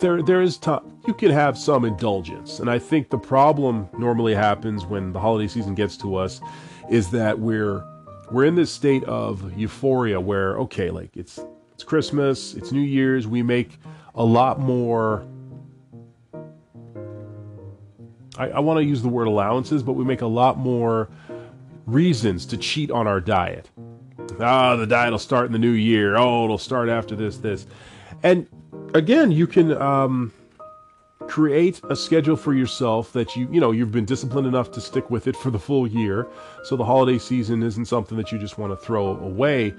there 0.00 0.22
there 0.22 0.42
is 0.42 0.56
time 0.56 0.80
you 1.06 1.14
can 1.14 1.30
have 1.30 1.56
some 1.56 1.84
indulgence 1.84 2.58
and 2.58 2.68
i 2.68 2.76
think 2.76 3.08
the 3.08 3.18
problem 3.18 3.88
normally 3.96 4.34
happens 4.34 4.84
when 4.84 5.12
the 5.12 5.20
holiday 5.20 5.46
season 5.46 5.76
gets 5.76 5.96
to 5.96 6.16
us 6.16 6.40
is 6.90 7.08
that 7.10 7.38
we're 7.38 7.84
we're 8.32 8.44
in 8.44 8.56
this 8.56 8.72
state 8.72 9.04
of 9.04 9.56
euphoria 9.56 10.20
where 10.20 10.58
okay 10.58 10.90
like 10.90 11.16
it's 11.16 11.38
it's 11.72 11.84
christmas 11.84 12.54
it's 12.54 12.72
new 12.72 12.80
year's 12.80 13.28
we 13.28 13.44
make 13.44 13.78
a 14.16 14.24
lot 14.24 14.58
more 14.58 15.24
i, 18.38 18.48
I 18.48 18.60
want 18.60 18.78
to 18.78 18.84
use 18.84 19.02
the 19.02 19.08
word 19.08 19.26
allowances 19.26 19.82
but 19.82 19.92
we 19.92 20.04
make 20.04 20.22
a 20.22 20.26
lot 20.26 20.58
more 20.58 21.08
reasons 21.86 22.44
to 22.46 22.56
cheat 22.56 22.90
on 22.90 23.06
our 23.06 23.20
diet. 23.20 23.70
Ah 24.40 24.76
the 24.76 24.86
diet 24.86 25.12
will 25.12 25.18
start 25.18 25.46
in 25.46 25.52
the 25.52 25.58
new 25.58 25.70
year. 25.70 26.16
Oh 26.16 26.44
it'll 26.44 26.58
start 26.58 26.88
after 26.88 27.16
this 27.16 27.38
this. 27.38 27.66
And 28.22 28.48
again, 28.94 29.30
you 29.30 29.46
can 29.46 29.72
um, 29.80 30.32
create 31.28 31.80
a 31.88 31.96
schedule 31.96 32.36
for 32.36 32.52
yourself 32.54 33.12
that 33.12 33.36
you 33.36 33.48
you 33.50 33.60
know 33.60 33.70
you've 33.70 33.92
been 33.92 34.04
disciplined 34.04 34.46
enough 34.46 34.70
to 34.72 34.80
stick 34.80 35.10
with 35.10 35.26
it 35.26 35.36
for 35.36 35.50
the 35.50 35.58
full 35.58 35.86
year. 35.86 36.26
So 36.64 36.76
the 36.76 36.84
holiday 36.84 37.18
season 37.18 37.62
isn't 37.62 37.86
something 37.86 38.18
that 38.18 38.32
you 38.32 38.38
just 38.38 38.58
want 38.58 38.72
to 38.72 38.84
throw 38.84 39.16
away 39.18 39.74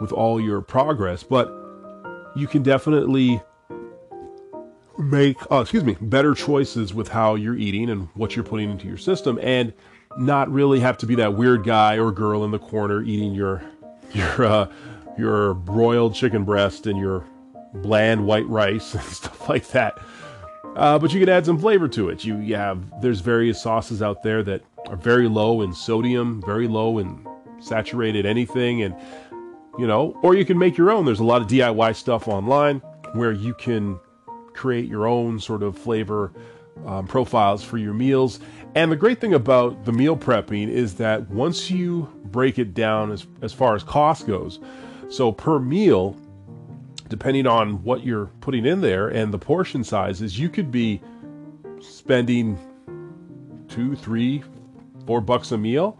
with 0.00 0.12
all 0.12 0.40
your 0.40 0.60
progress, 0.60 1.22
but 1.22 1.52
you 2.34 2.48
can 2.48 2.64
definitely 2.64 3.40
make 4.98 5.36
oh, 5.50 5.60
excuse 5.60 5.84
me 5.84 5.96
better 6.00 6.34
choices 6.34 6.94
with 6.94 7.08
how 7.08 7.34
you're 7.34 7.56
eating 7.56 7.90
and 7.90 8.08
what 8.14 8.36
you're 8.36 8.44
putting 8.44 8.70
into 8.70 8.86
your 8.86 8.96
system 8.96 9.38
and 9.42 9.72
not 10.16 10.50
really 10.50 10.80
have 10.80 10.96
to 10.98 11.06
be 11.06 11.14
that 11.16 11.34
weird 11.34 11.64
guy 11.64 11.98
or 11.98 12.12
girl 12.12 12.44
in 12.44 12.50
the 12.50 12.58
corner 12.58 13.02
eating 13.02 13.34
your 13.34 13.62
your 14.12 14.44
uh, 14.44 14.72
your 15.18 15.54
broiled 15.54 16.14
chicken 16.14 16.44
breast 16.44 16.86
and 16.86 16.98
your 16.98 17.24
bland 17.74 18.24
white 18.26 18.46
rice 18.48 18.94
and 18.94 19.02
stuff 19.04 19.48
like 19.48 19.68
that. 19.68 19.98
Uh, 20.76 20.98
but 20.98 21.12
you 21.12 21.20
can 21.20 21.28
add 21.28 21.46
some 21.46 21.58
flavor 21.58 21.86
to 21.86 22.08
it. 22.08 22.24
You, 22.24 22.38
you 22.38 22.56
have 22.56 23.00
there's 23.00 23.20
various 23.20 23.62
sauces 23.62 24.02
out 24.02 24.22
there 24.22 24.42
that 24.42 24.62
are 24.86 24.96
very 24.96 25.28
low 25.28 25.62
in 25.62 25.72
sodium, 25.72 26.42
very 26.44 26.66
low 26.66 26.98
in 26.98 27.26
saturated 27.60 28.26
anything, 28.26 28.82
and 28.82 28.94
you 29.78 29.86
know, 29.86 30.18
or 30.22 30.34
you 30.34 30.44
can 30.44 30.58
make 30.58 30.76
your 30.76 30.90
own. 30.90 31.04
There's 31.04 31.20
a 31.20 31.24
lot 31.24 31.42
of 31.42 31.48
DIY 31.48 31.94
stuff 31.94 32.28
online 32.28 32.80
where 33.12 33.32
you 33.32 33.54
can 33.54 33.98
create 34.54 34.88
your 34.88 35.06
own 35.06 35.38
sort 35.38 35.62
of 35.62 35.76
flavor 35.76 36.32
um, 36.86 37.06
profiles 37.06 37.62
for 37.62 37.78
your 37.78 37.94
meals. 37.94 38.40
And 38.74 38.90
the 38.90 38.96
great 38.96 39.20
thing 39.20 39.34
about 39.34 39.84
the 39.84 39.92
meal 39.92 40.16
prepping 40.16 40.68
is 40.68 40.94
that 40.94 41.28
once 41.30 41.70
you 41.70 42.08
break 42.24 42.58
it 42.58 42.74
down 42.74 43.12
as, 43.12 43.26
as 43.42 43.52
far 43.52 43.74
as 43.74 43.82
cost 43.82 44.26
goes, 44.26 44.58
so 45.08 45.30
per 45.30 45.58
meal, 45.58 46.16
depending 47.08 47.46
on 47.46 47.82
what 47.84 48.04
you're 48.04 48.26
putting 48.40 48.66
in 48.66 48.80
there 48.80 49.08
and 49.08 49.32
the 49.32 49.38
portion 49.38 49.84
sizes, 49.84 50.38
you 50.38 50.48
could 50.48 50.70
be 50.70 51.00
spending 51.80 52.58
two, 53.68 53.94
three, 53.94 54.42
four 55.06 55.20
bucks 55.20 55.52
a 55.52 55.58
meal. 55.58 55.98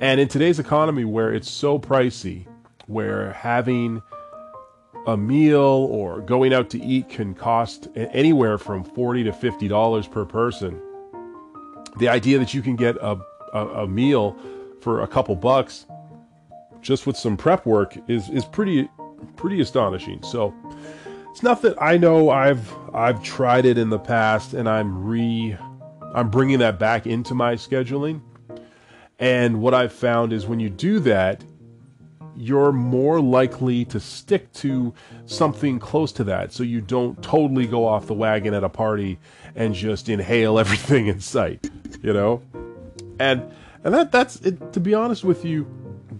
And 0.00 0.20
in 0.20 0.28
today's 0.28 0.58
economy 0.58 1.04
where 1.04 1.32
it's 1.32 1.50
so 1.50 1.78
pricey, 1.78 2.46
where 2.86 3.32
having 3.32 4.02
a 5.06 5.16
meal 5.16 5.60
or 5.60 6.20
going 6.20 6.52
out 6.52 6.70
to 6.70 6.82
eat 6.82 7.08
can 7.08 7.34
cost 7.34 7.88
anywhere 7.96 8.58
from 8.58 8.84
40 8.84 9.24
to 9.24 9.32
50 9.32 9.68
dollars 9.68 10.06
per 10.06 10.24
person. 10.24 10.80
The 11.98 12.08
idea 12.08 12.38
that 12.38 12.54
you 12.54 12.62
can 12.62 12.76
get 12.76 12.96
a, 12.96 13.18
a, 13.52 13.66
a, 13.82 13.86
meal 13.86 14.36
for 14.80 15.02
a 15.02 15.06
couple 15.06 15.36
bucks 15.36 15.86
just 16.80 17.06
with 17.06 17.16
some 17.16 17.36
prep 17.36 17.66
work 17.66 17.96
is 18.08 18.28
is 18.30 18.44
pretty 18.44 18.88
pretty 19.36 19.60
astonishing. 19.60 20.22
So 20.22 20.54
it's 21.32 21.42
not 21.42 21.62
that 21.62 21.80
i 21.80 21.96
know 21.96 22.28
i've 22.28 22.74
i've 22.94 23.22
tried 23.22 23.64
it 23.64 23.78
in 23.78 23.88
the 23.88 23.98
past 23.98 24.52
and 24.52 24.68
i'm 24.68 25.02
re 25.02 25.56
i'm 26.14 26.28
bringing 26.28 26.58
that 26.58 26.78
back 26.78 27.06
into 27.06 27.34
my 27.34 27.54
scheduling. 27.54 28.20
And 29.18 29.60
what 29.60 29.72
i've 29.74 29.92
found 29.92 30.32
is 30.32 30.46
when 30.46 30.60
you 30.60 30.68
do 30.68 31.00
that 31.00 31.42
you're 32.36 32.72
more 32.72 33.20
likely 33.20 33.84
to 33.84 34.00
stick 34.00 34.52
to 34.52 34.94
something 35.26 35.78
close 35.78 36.12
to 36.12 36.24
that 36.24 36.52
so 36.52 36.62
you 36.62 36.80
don't 36.80 37.22
totally 37.22 37.66
go 37.66 37.86
off 37.86 38.06
the 38.06 38.14
wagon 38.14 38.54
at 38.54 38.64
a 38.64 38.68
party 38.68 39.18
and 39.54 39.74
just 39.74 40.08
inhale 40.08 40.58
everything 40.58 41.06
in 41.06 41.20
sight 41.20 41.68
you 42.02 42.12
know? 42.12 42.42
And 43.18 43.42
and 43.84 43.94
that 43.94 44.12
that's 44.12 44.36
it 44.40 44.72
to 44.72 44.80
be 44.80 44.94
honest 44.94 45.24
with 45.24 45.44
you 45.44 45.66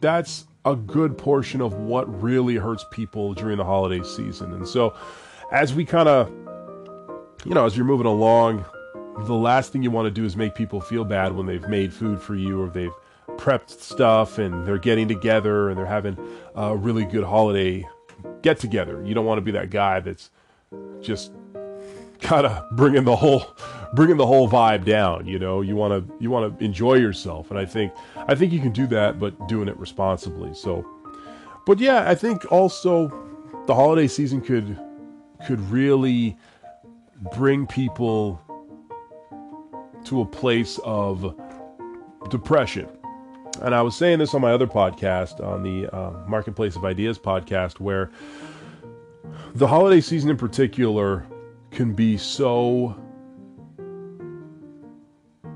that's 0.00 0.46
a 0.64 0.74
good 0.74 1.18
portion 1.18 1.60
of 1.60 1.74
what 1.74 2.22
really 2.22 2.56
hurts 2.56 2.84
people 2.90 3.34
during 3.34 3.56
the 3.58 3.64
holiday 3.64 4.02
season. 4.02 4.52
And 4.52 4.66
so 4.66 4.94
as 5.50 5.74
we 5.74 5.84
kind 5.84 6.08
of 6.08 6.30
you 7.44 7.54
know 7.54 7.66
as 7.66 7.76
you're 7.76 7.86
moving 7.86 8.06
along 8.06 8.64
the 9.26 9.34
last 9.34 9.72
thing 9.72 9.82
you 9.82 9.90
want 9.90 10.06
to 10.06 10.10
do 10.10 10.24
is 10.24 10.36
make 10.36 10.54
people 10.54 10.80
feel 10.80 11.04
bad 11.04 11.32
when 11.32 11.46
they've 11.46 11.68
made 11.68 11.92
food 11.92 12.20
for 12.20 12.34
you 12.34 12.60
or 12.60 12.68
they've 12.68 12.94
prepped 13.30 13.70
stuff 13.70 14.38
and 14.38 14.66
they're 14.66 14.78
getting 14.78 15.08
together 15.08 15.68
and 15.68 15.78
they're 15.78 15.86
having 15.86 16.16
a 16.54 16.76
really 16.76 17.04
good 17.04 17.24
holiday 17.24 17.86
get 18.42 18.58
together. 18.58 19.02
You 19.04 19.14
don't 19.14 19.26
want 19.26 19.38
to 19.38 19.42
be 19.42 19.52
that 19.52 19.70
guy 19.70 20.00
that's 20.00 20.30
just 21.00 21.32
kind 22.20 22.46
of 22.46 22.70
bringing 22.76 23.04
the 23.04 23.16
whole 23.16 23.44
bringing 23.94 24.16
the 24.16 24.26
whole 24.26 24.48
vibe 24.48 24.84
down 24.84 25.26
you 25.26 25.38
know? 25.38 25.60
You 25.60 25.76
want 25.76 26.08
to 26.08 26.14
you 26.20 26.30
want 26.30 26.58
to 26.58 26.64
enjoy 26.64 26.94
yourself 26.94 27.50
and 27.50 27.58
i 27.58 27.64
think 27.64 27.92
i 28.16 28.34
think 28.34 28.52
you 28.52 28.60
can 28.60 28.72
do 28.72 28.86
that 28.86 29.18
but 29.18 29.48
doing 29.48 29.68
it 29.68 29.76
responsibly. 29.76 30.54
So 30.54 30.86
but 31.66 31.78
yeah 31.78 32.08
i 32.08 32.14
think 32.14 32.50
also 32.50 33.08
the 33.66 33.74
holiday 33.74 34.06
season 34.06 34.40
could 34.40 34.78
could 35.46 35.60
really 35.70 36.36
bring 37.36 37.66
people 37.66 38.40
to 40.04 40.20
a 40.20 40.26
place 40.26 40.78
of 40.84 41.36
depression 42.30 42.88
and 43.60 43.74
I 43.74 43.82
was 43.82 43.96
saying 43.96 44.18
this 44.18 44.34
on 44.34 44.40
my 44.40 44.52
other 44.52 44.66
podcast, 44.66 45.44
on 45.44 45.62
the 45.62 45.94
uh, 45.94 46.12
Marketplace 46.26 46.76
of 46.76 46.84
Ideas 46.84 47.18
podcast, 47.18 47.80
where 47.80 48.10
the 49.54 49.66
holiday 49.66 50.00
season 50.00 50.30
in 50.30 50.36
particular 50.36 51.26
can 51.70 51.92
be 51.92 52.16
so 52.16 52.96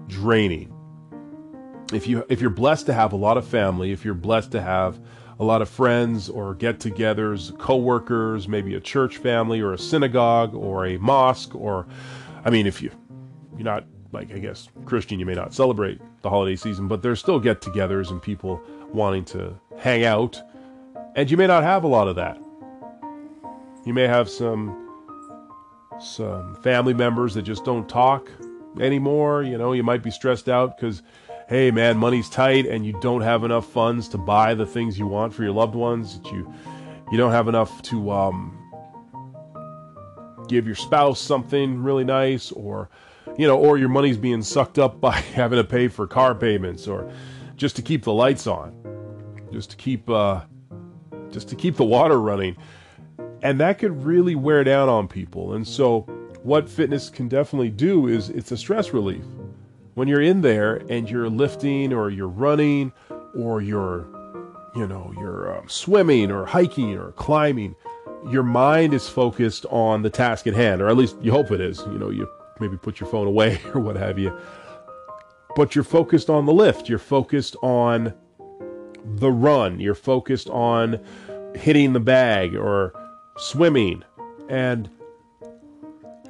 draining. 0.06 0.72
If 1.92 2.06
you 2.06 2.24
if 2.28 2.40
you're 2.40 2.50
blessed 2.50 2.86
to 2.86 2.92
have 2.92 3.12
a 3.12 3.16
lot 3.16 3.38
of 3.38 3.46
family, 3.46 3.92
if 3.92 4.04
you're 4.04 4.14
blessed 4.14 4.52
to 4.52 4.60
have 4.60 4.98
a 5.38 5.44
lot 5.44 5.62
of 5.62 5.68
friends 5.68 6.28
or 6.28 6.54
get-togethers, 6.54 7.56
co-workers, 7.58 8.48
maybe 8.48 8.74
a 8.74 8.80
church 8.80 9.18
family 9.18 9.60
or 9.60 9.74
a 9.74 9.78
synagogue 9.78 10.54
or 10.54 10.86
a 10.86 10.96
mosque 10.98 11.54
or 11.54 11.86
I 12.44 12.50
mean 12.50 12.66
if 12.66 12.82
you 12.82 12.90
you're 13.56 13.64
not 13.64 13.84
like 14.16 14.32
I 14.32 14.38
guess 14.38 14.68
Christian, 14.86 15.20
you 15.20 15.26
may 15.26 15.34
not 15.34 15.52
celebrate 15.52 16.00
the 16.22 16.30
holiday 16.30 16.56
season, 16.56 16.88
but 16.88 17.02
there's 17.02 17.20
still 17.20 17.38
get-togethers 17.38 18.10
and 18.10 18.20
people 18.20 18.60
wanting 18.92 19.24
to 19.26 19.54
hang 19.78 20.04
out, 20.04 20.40
and 21.14 21.30
you 21.30 21.36
may 21.36 21.46
not 21.46 21.62
have 21.62 21.84
a 21.84 21.86
lot 21.86 22.08
of 22.08 22.16
that. 22.16 22.38
You 23.84 23.92
may 23.92 24.06
have 24.06 24.28
some 24.28 24.82
some 26.00 26.56
family 26.62 26.94
members 26.94 27.34
that 27.34 27.42
just 27.42 27.64
don't 27.64 27.88
talk 27.88 28.30
anymore. 28.80 29.42
You 29.42 29.58
know, 29.58 29.72
you 29.72 29.82
might 29.82 30.02
be 30.02 30.10
stressed 30.10 30.48
out 30.48 30.76
because, 30.76 31.02
hey, 31.48 31.70
man, 31.70 31.96
money's 31.98 32.28
tight, 32.28 32.66
and 32.66 32.84
you 32.86 32.98
don't 33.00 33.22
have 33.22 33.44
enough 33.44 33.66
funds 33.66 34.08
to 34.08 34.18
buy 34.18 34.54
the 34.54 34.66
things 34.66 34.98
you 34.98 35.06
want 35.06 35.34
for 35.34 35.42
your 35.42 35.52
loved 35.52 35.74
ones. 35.74 36.18
That 36.18 36.32
you 36.32 36.52
you 37.12 37.18
don't 37.18 37.32
have 37.32 37.48
enough 37.48 37.82
to 37.82 38.10
um, 38.10 38.58
give 40.48 40.66
your 40.66 40.74
spouse 40.74 41.20
something 41.20 41.82
really 41.82 42.04
nice 42.04 42.50
or 42.52 42.88
you 43.36 43.46
know, 43.46 43.58
or 43.58 43.78
your 43.78 43.88
money's 43.88 44.18
being 44.18 44.42
sucked 44.42 44.78
up 44.78 45.00
by 45.00 45.12
having 45.34 45.58
to 45.58 45.64
pay 45.64 45.88
for 45.88 46.06
car 46.06 46.34
payments 46.34 46.86
or 46.86 47.10
just 47.56 47.76
to 47.76 47.82
keep 47.82 48.04
the 48.04 48.12
lights 48.12 48.46
on, 48.46 48.74
just 49.52 49.70
to 49.70 49.76
keep 49.76 50.08
uh, 50.08 50.40
just 51.30 51.48
to 51.48 51.56
keep 51.56 51.76
the 51.76 51.84
water 51.84 52.20
running, 52.20 52.56
and 53.42 53.60
that 53.60 53.78
could 53.78 54.04
really 54.04 54.34
wear 54.34 54.64
down 54.64 54.88
on 54.88 55.08
people. 55.08 55.54
And 55.54 55.66
so, 55.66 56.00
what 56.42 56.68
fitness 56.68 57.10
can 57.10 57.28
definitely 57.28 57.70
do 57.70 58.06
is 58.06 58.30
it's 58.30 58.52
a 58.52 58.56
stress 58.56 58.92
relief. 58.92 59.24
When 59.94 60.08
you're 60.08 60.22
in 60.22 60.42
there 60.42 60.76
and 60.90 61.08
you're 61.08 61.28
lifting 61.28 61.92
or 61.92 62.10
you're 62.10 62.28
running 62.28 62.92
or 63.34 63.62
you're, 63.62 64.06
you 64.74 64.86
know, 64.86 65.12
you're 65.18 65.56
um, 65.56 65.68
swimming 65.68 66.30
or 66.30 66.44
hiking 66.44 66.96
or 66.96 67.12
climbing, 67.12 67.74
your 68.30 68.42
mind 68.42 68.92
is 68.92 69.08
focused 69.08 69.64
on 69.66 70.02
the 70.02 70.10
task 70.10 70.46
at 70.46 70.54
hand, 70.54 70.82
or 70.82 70.88
at 70.88 70.96
least 70.96 71.16
you 71.22 71.32
hope 71.32 71.50
it 71.50 71.60
is. 71.60 71.80
You 71.80 71.98
know, 71.98 72.10
you 72.10 72.28
maybe 72.60 72.76
put 72.76 73.00
your 73.00 73.08
phone 73.08 73.26
away 73.26 73.60
or 73.74 73.80
what 73.80 73.96
have 73.96 74.18
you. 74.18 74.36
But 75.54 75.74
you're 75.74 75.84
focused 75.84 76.28
on 76.28 76.46
the 76.46 76.52
lift. 76.52 76.88
You're 76.88 76.98
focused 76.98 77.56
on 77.62 78.12
the 79.04 79.30
run. 79.30 79.80
You're 79.80 79.94
focused 79.94 80.48
on 80.50 81.00
hitting 81.54 81.92
the 81.92 82.00
bag 82.00 82.54
or 82.54 82.92
swimming. 83.38 84.02
And 84.48 84.90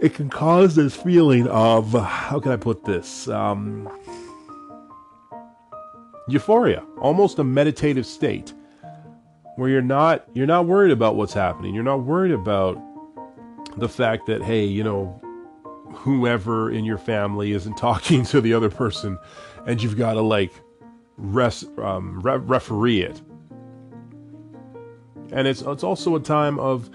it 0.01 0.15
can 0.15 0.31
cause 0.31 0.77
this 0.77 0.95
feeling 0.95 1.49
of, 1.49 1.93
how 1.93 2.39
can 2.39 2.53
I 2.53 2.57
put 2.57 2.85
this? 2.85 3.29
Um, 3.29 3.89
euphoria, 6.29 6.85
almost 7.01 7.39
a 7.39 7.45
meditative 7.45 8.07
state 8.07 8.53
where 9.57 9.71
you're 9.71 9.83
not 9.83 10.27
you're 10.35 10.47
not 10.47 10.67
worried 10.67 10.93
about 10.93 11.17
what's 11.17 11.33
happening. 11.33 11.75
You're 11.75 11.85
not 11.85 12.03
worried 12.03 12.33
about 12.33 12.81
the 13.79 13.89
fact 13.89 14.27
that 14.27 14.43
hey, 14.43 14.65
you 14.65 14.85
know, 14.85 15.21
whoever 15.97 16.71
in 16.71 16.85
your 16.85 16.99
family 16.99 17.53
isn't 17.53 17.77
talking 17.79 18.25
to 18.25 18.41
the 18.41 18.55
other 18.55 18.71
person 18.71 19.19
and 19.67 19.83
you've 19.83 19.97
got 19.97 20.15
to 20.15 20.21
like 20.21 20.53
res, 21.17 21.65
um, 21.79 22.21
re- 22.21 22.37
referee 22.37 23.03
it. 23.03 23.21
And 25.33 25.49
it's 25.49 25.63
it's 25.63 25.83
also 25.83 26.15
a 26.15 26.21
time 26.21 26.59
of 26.61 26.89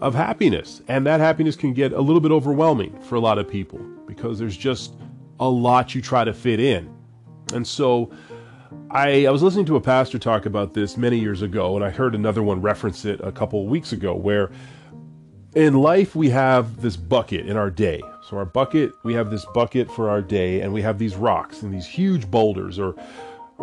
of 0.00 0.14
happiness 0.14 0.82
and 0.88 1.06
that 1.06 1.20
happiness 1.20 1.56
can 1.56 1.72
get 1.72 1.92
a 1.92 2.00
little 2.00 2.20
bit 2.20 2.30
overwhelming 2.30 2.96
for 3.00 3.14
a 3.14 3.20
lot 3.20 3.38
of 3.38 3.48
people 3.48 3.78
because 4.06 4.38
there's 4.38 4.56
just 4.56 4.94
a 5.40 5.48
lot 5.48 5.94
you 5.94 6.02
try 6.02 6.22
to 6.22 6.32
fit 6.32 6.60
in. 6.60 6.94
And 7.52 7.66
so 7.66 8.10
I, 8.90 9.26
I 9.26 9.30
was 9.30 9.42
listening 9.42 9.66
to 9.66 9.76
a 9.76 9.80
pastor 9.80 10.18
talk 10.18 10.46
about 10.46 10.74
this 10.74 10.96
many 10.96 11.18
years 11.18 11.42
ago 11.42 11.76
and 11.76 11.84
i 11.84 11.90
heard 11.90 12.14
another 12.14 12.42
one 12.42 12.60
reference 12.60 13.04
it 13.04 13.20
a 13.22 13.32
couple 13.32 13.62
of 13.62 13.68
weeks 13.68 13.92
ago 13.92 14.14
where 14.14 14.50
in 15.54 15.74
life 15.74 16.14
we 16.14 16.30
have 16.30 16.80
this 16.82 16.96
bucket 16.96 17.46
in 17.46 17.56
our 17.56 17.70
day 17.70 18.00
so 18.28 18.36
our 18.36 18.44
bucket 18.44 18.92
we 19.02 19.14
have 19.14 19.30
this 19.30 19.44
bucket 19.54 19.90
for 19.90 20.10
our 20.10 20.20
day 20.20 20.60
and 20.60 20.72
we 20.72 20.82
have 20.82 20.98
these 20.98 21.16
rocks 21.16 21.62
and 21.62 21.72
these 21.72 21.86
huge 21.86 22.30
boulders 22.30 22.78
or 22.78 22.94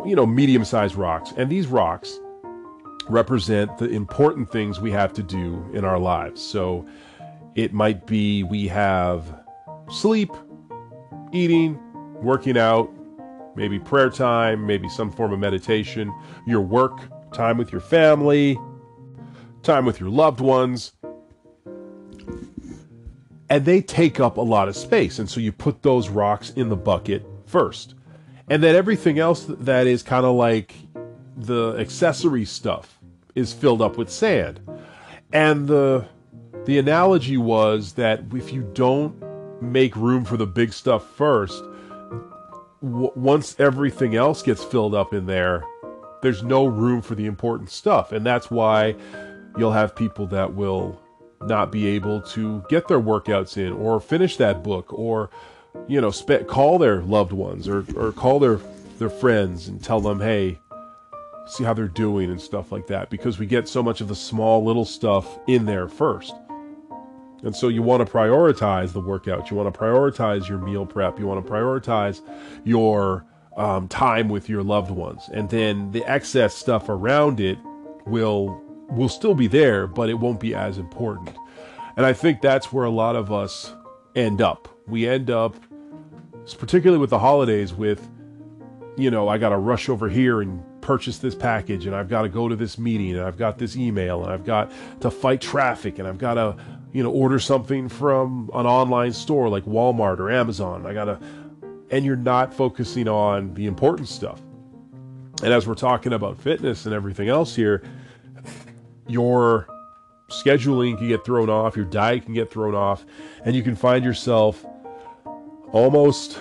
you 0.05 0.15
know 0.15 0.25
medium 0.25 0.63
sized 0.63 0.95
rocks 0.95 1.33
and 1.37 1.49
these 1.49 1.67
rocks 1.67 2.19
represent 3.09 3.77
the 3.77 3.89
important 3.89 4.49
things 4.49 4.79
we 4.79 4.91
have 4.91 5.11
to 5.11 5.21
do 5.21 5.63
in 5.73 5.83
our 5.83 5.99
lives 5.99 6.41
so 6.41 6.85
it 7.55 7.73
might 7.73 8.05
be 8.07 8.43
we 8.43 8.67
have 8.67 9.41
sleep 9.89 10.31
eating 11.33 11.79
working 12.21 12.57
out 12.57 12.89
maybe 13.55 13.77
prayer 13.77 14.09
time 14.09 14.65
maybe 14.65 14.87
some 14.87 15.11
form 15.11 15.33
of 15.33 15.39
meditation 15.39 16.13
your 16.47 16.61
work 16.61 16.99
time 17.33 17.57
with 17.57 17.71
your 17.71 17.81
family, 17.81 18.57
time 19.63 19.85
with 19.85 19.99
your 19.99 20.09
loved 20.09 20.39
ones. 20.39 20.93
And 23.49 23.65
they 23.65 23.81
take 23.81 24.19
up 24.19 24.37
a 24.37 24.41
lot 24.41 24.67
of 24.67 24.75
space. 24.75 25.19
And 25.19 25.29
so 25.29 25.39
you 25.39 25.51
put 25.51 25.83
those 25.83 26.09
rocks 26.09 26.49
in 26.51 26.69
the 26.69 26.75
bucket 26.75 27.25
first. 27.45 27.95
And 28.49 28.63
then 28.63 28.75
everything 28.75 29.19
else 29.19 29.45
that 29.47 29.87
is 29.87 30.03
kind 30.03 30.25
of 30.25 30.35
like 30.35 30.75
the 31.35 31.75
accessory 31.77 32.45
stuff 32.45 32.99
is 33.35 33.53
filled 33.53 33.81
up 33.81 33.97
with 33.97 34.09
sand. 34.09 34.59
And 35.31 35.67
the 35.67 36.07
the 36.65 36.77
analogy 36.77 37.35
was 37.35 37.93
that 37.93 38.21
if 38.33 38.53
you 38.53 38.63
don't 38.73 39.21
make 39.61 39.95
room 39.95 40.23
for 40.23 40.37
the 40.37 40.45
big 40.45 40.71
stuff 40.71 41.05
first, 41.05 41.61
w- 42.81 43.11
once 43.15 43.59
everything 43.59 44.15
else 44.15 44.41
gets 44.41 44.63
filled 44.63 44.95
up 44.95 45.13
in 45.13 45.25
there, 45.25 45.63
there's 46.21 46.43
no 46.43 46.65
room 46.65 47.01
for 47.01 47.15
the 47.15 47.25
important 47.25 47.69
stuff. 47.69 48.11
And 48.13 48.25
that's 48.25 48.49
why 48.49 48.95
you'll 49.57 49.73
have 49.73 49.95
people 49.95 50.25
that 50.27 50.53
will 50.53 50.99
not 51.47 51.71
be 51.71 51.87
able 51.87 52.21
to 52.21 52.63
get 52.69 52.87
their 52.87 52.99
workouts 52.99 53.57
in 53.57 53.73
or 53.73 53.99
finish 53.99 54.37
that 54.37 54.63
book 54.63 54.91
or 54.93 55.29
you 55.87 55.99
know 55.99 56.11
spe- 56.11 56.47
call 56.47 56.77
their 56.77 57.01
loved 57.01 57.31
ones 57.31 57.67
or, 57.67 57.85
or 57.95 58.11
call 58.11 58.39
their 58.39 58.59
their 58.99 59.09
friends 59.09 59.67
and 59.67 59.83
tell 59.83 59.99
them 59.99 60.19
hey 60.19 60.59
see 61.45 61.63
how 61.63 61.73
they're 61.73 61.87
doing 61.87 62.29
and 62.29 62.41
stuff 62.41 62.71
like 62.71 62.87
that 62.87 63.09
because 63.09 63.37
we 63.37 63.45
get 63.45 63.67
so 63.67 63.83
much 63.83 64.01
of 64.01 64.07
the 64.07 64.15
small 64.15 64.63
little 64.63 64.85
stuff 64.85 65.39
in 65.47 65.65
there 65.65 65.87
first. 65.87 66.33
And 67.43 67.53
so 67.55 67.67
you 67.67 67.81
want 67.81 68.05
to 68.05 68.11
prioritize 68.11 68.93
the 68.93 69.01
workout. 69.01 69.51
You 69.51 69.57
want 69.57 69.73
to 69.73 69.77
prioritize 69.77 70.47
your 70.47 70.59
meal 70.59 70.85
prep. 70.85 71.19
You 71.19 71.27
want 71.27 71.45
to 71.45 71.51
prioritize 71.51 72.21
your 72.63 73.25
um, 73.57 73.89
time 73.89 74.29
with 74.29 74.47
your 74.47 74.63
loved 74.63 74.91
ones, 74.91 75.29
and 75.31 75.49
then 75.49 75.91
the 75.91 76.03
excess 76.05 76.55
stuff 76.55 76.89
around 76.89 77.39
it 77.39 77.59
will 78.07 78.62
will 78.95 79.09
still 79.09 79.35
be 79.35 79.47
there, 79.47 79.87
but 79.87 80.09
it 80.09 80.15
won't 80.15 80.39
be 80.39 80.55
as 80.55 80.77
important. 80.77 81.35
And 81.95 82.05
I 82.05 82.13
think 82.13 82.41
that's 82.41 82.71
where 82.71 82.85
a 82.85 82.89
lot 82.89 83.15
of 83.15 83.31
us 83.31 83.73
end 84.15 84.41
up. 84.41 84.67
We 84.87 85.07
end 85.07 85.29
up, 85.29 85.55
particularly 86.57 86.99
with 86.99 87.09
the 87.09 87.19
holidays, 87.19 87.73
with 87.73 88.09
you 88.95 89.09
know, 89.09 89.27
I 89.27 89.37
got 89.37 89.49
to 89.49 89.57
rush 89.57 89.89
over 89.89 90.07
here 90.07 90.41
and 90.41 90.63
purchase 90.81 91.17
this 91.17 91.33
package 91.33 91.85
and 91.85 91.95
I've 91.95 92.09
got 92.09 92.23
to 92.23 92.29
go 92.29 92.47
to 92.47 92.55
this 92.55 92.77
meeting 92.77 93.11
and 93.15 93.21
I've 93.21 93.37
got 93.37 93.57
this 93.57 93.75
email 93.75 94.23
and 94.23 94.31
I've 94.31 94.45
got 94.45 94.71
to 95.01 95.09
fight 95.09 95.41
traffic 95.41 95.97
and 95.97 96.07
I've 96.07 96.17
got 96.17 96.35
to, 96.35 96.57
you 96.91 97.01
know, 97.01 97.11
order 97.11 97.39
something 97.39 97.89
from 97.89 98.51
an 98.53 98.65
online 98.65 99.13
store 99.13 99.49
like 99.49 99.63
Walmart 99.65 100.19
or 100.19 100.29
Amazon. 100.29 100.85
I 100.85 100.93
got 100.93 101.05
to, 101.05 101.19
and 101.89 102.05
you're 102.05 102.15
not 102.15 102.53
focusing 102.53 103.07
on 103.07 103.53
the 103.53 103.65
important 103.65 104.09
stuff. 104.09 104.41
And 105.41 105.53
as 105.53 105.67
we're 105.67 105.73
talking 105.73 106.13
about 106.13 106.37
fitness 106.37 106.85
and 106.85 106.93
everything 106.93 107.29
else 107.29 107.55
here, 107.55 107.83
your 109.07 109.67
scheduling 110.29 110.97
can 110.97 111.07
get 111.07 111.25
thrown 111.25 111.49
off, 111.49 111.75
your 111.75 111.85
diet 111.85 112.25
can 112.25 112.33
get 112.33 112.51
thrown 112.51 112.75
off, 112.75 113.05
and 113.45 113.55
you 113.55 113.63
can 113.63 113.75
find 113.75 114.03
yourself 114.03 114.65
almost 115.71 116.39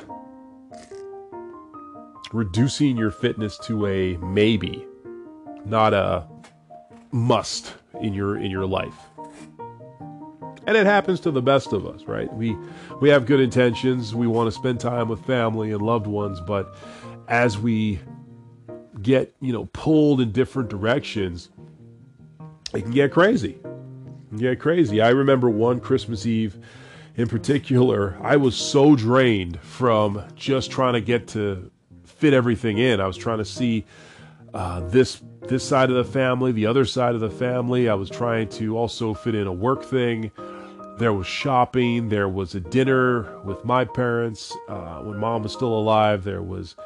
reducing 2.33 2.97
your 2.97 3.11
fitness 3.11 3.59
to 3.59 3.87
a 3.87 4.17
maybe, 4.19 4.87
not 5.65 5.93
a 5.93 6.27
must 7.13 7.75
in 8.01 8.15
your 8.15 8.39
in 8.39 8.51
your 8.51 8.67
life. 8.67 8.95
And 10.65 10.77
it 10.77 10.87
happens 10.87 11.19
to 11.21 11.31
the 11.31 11.43
best 11.43 11.73
of 11.73 11.87
us, 11.87 12.05
right? 12.05 12.33
We 12.33 12.57
we 13.01 13.09
have 13.09 13.27
good 13.27 13.41
intentions, 13.41 14.15
we 14.15 14.27
want 14.27 14.47
to 14.47 14.53
spend 14.53 14.81
time 14.81 15.09
with 15.09 15.25
family 15.27 15.73
and 15.73 15.83
loved 15.83 16.07
ones, 16.07 16.41
but 16.41 16.75
as 17.29 17.59
we 17.59 18.01
get, 19.03 19.35
you 19.41 19.53
know, 19.53 19.67
pulled 19.73 20.21
in 20.21 20.33
different 20.33 20.69
directions, 20.69 21.51
it 22.75 22.83
can 22.83 22.91
get 22.91 23.13
crazy. 23.13 23.59
Get 24.37 24.61
crazy. 24.61 25.01
I 25.01 25.11
remember 25.11 25.51
one 25.51 25.81
Christmas 25.81 26.27
Eve 26.27 26.59
in 27.17 27.29
particular, 27.29 28.17
I 28.23 28.37
was 28.37 28.57
so 28.57 28.97
drained 28.97 29.61
from 29.61 30.23
just 30.35 30.71
trying 30.71 30.95
to 30.95 31.01
get 31.01 31.29
to 31.29 31.71
fit 32.05 32.33
everything 32.33 32.79
in. 32.79 33.01
I 33.01 33.07
was 33.07 33.17
trying 33.17 33.39
to 33.39 33.45
see 33.45 33.85
uh, 34.55 34.81
this 34.89 35.23
this 35.43 35.67
side 35.67 35.91
of 35.91 35.97
the 35.97 36.11
family, 36.11 36.53
the 36.53 36.67
other 36.67 36.85
side 36.85 37.15
of 37.15 37.21
the 37.21 37.31
family. 37.31 37.89
I 37.89 37.95
was 37.95 38.09
trying 38.09 38.49
to 38.51 38.79
also 38.79 39.13
fit 39.13 39.35
in 39.35 39.47
a 39.47 39.53
work 39.53 39.85
thing. 39.85 40.31
There 40.99 41.13
was 41.13 41.27
shopping. 41.27 42.09
There 42.09 42.29
was 42.29 42.55
a 42.55 42.61
dinner 42.61 43.41
with 43.41 43.65
my 43.65 43.85
parents 43.85 44.57
uh, 44.69 45.01
when 45.01 45.19
mom 45.19 45.43
was 45.43 45.53
still 45.53 45.75
alive. 45.77 46.25
There 46.25 46.43
was 46.43 46.77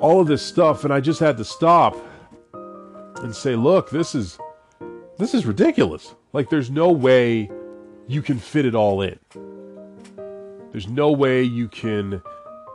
all 0.00 0.20
of 0.20 0.28
this 0.28 0.42
stuff, 0.42 0.84
and 0.84 0.94
I 0.94 1.00
just 1.00 1.20
had 1.20 1.36
to 1.38 1.44
stop 1.44 1.96
and 2.54 3.34
say, 3.34 3.54
"Look, 3.54 3.90
this 3.90 4.14
is 4.14 4.38
this 5.18 5.34
is 5.34 5.46
ridiculous. 5.46 6.14
Like, 6.32 6.50
there's 6.50 6.70
no 6.70 6.90
way 6.90 7.50
you 8.08 8.22
can 8.22 8.38
fit 8.38 8.66
it 8.66 8.74
all 8.74 9.02
in. 9.02 9.18
There's 10.72 10.88
no 10.88 11.12
way 11.12 11.42
you 11.42 11.68
can." 11.68 12.22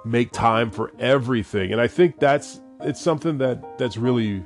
make 0.04 0.32
time 0.32 0.72
for 0.72 0.92
everything. 1.00 1.72
And 1.72 1.80
I 1.80 1.88
think 1.88 2.20
that's 2.20 2.60
it's 2.82 3.02
something 3.02 3.38
that 3.38 3.78
that's 3.78 3.98
really 3.98 4.44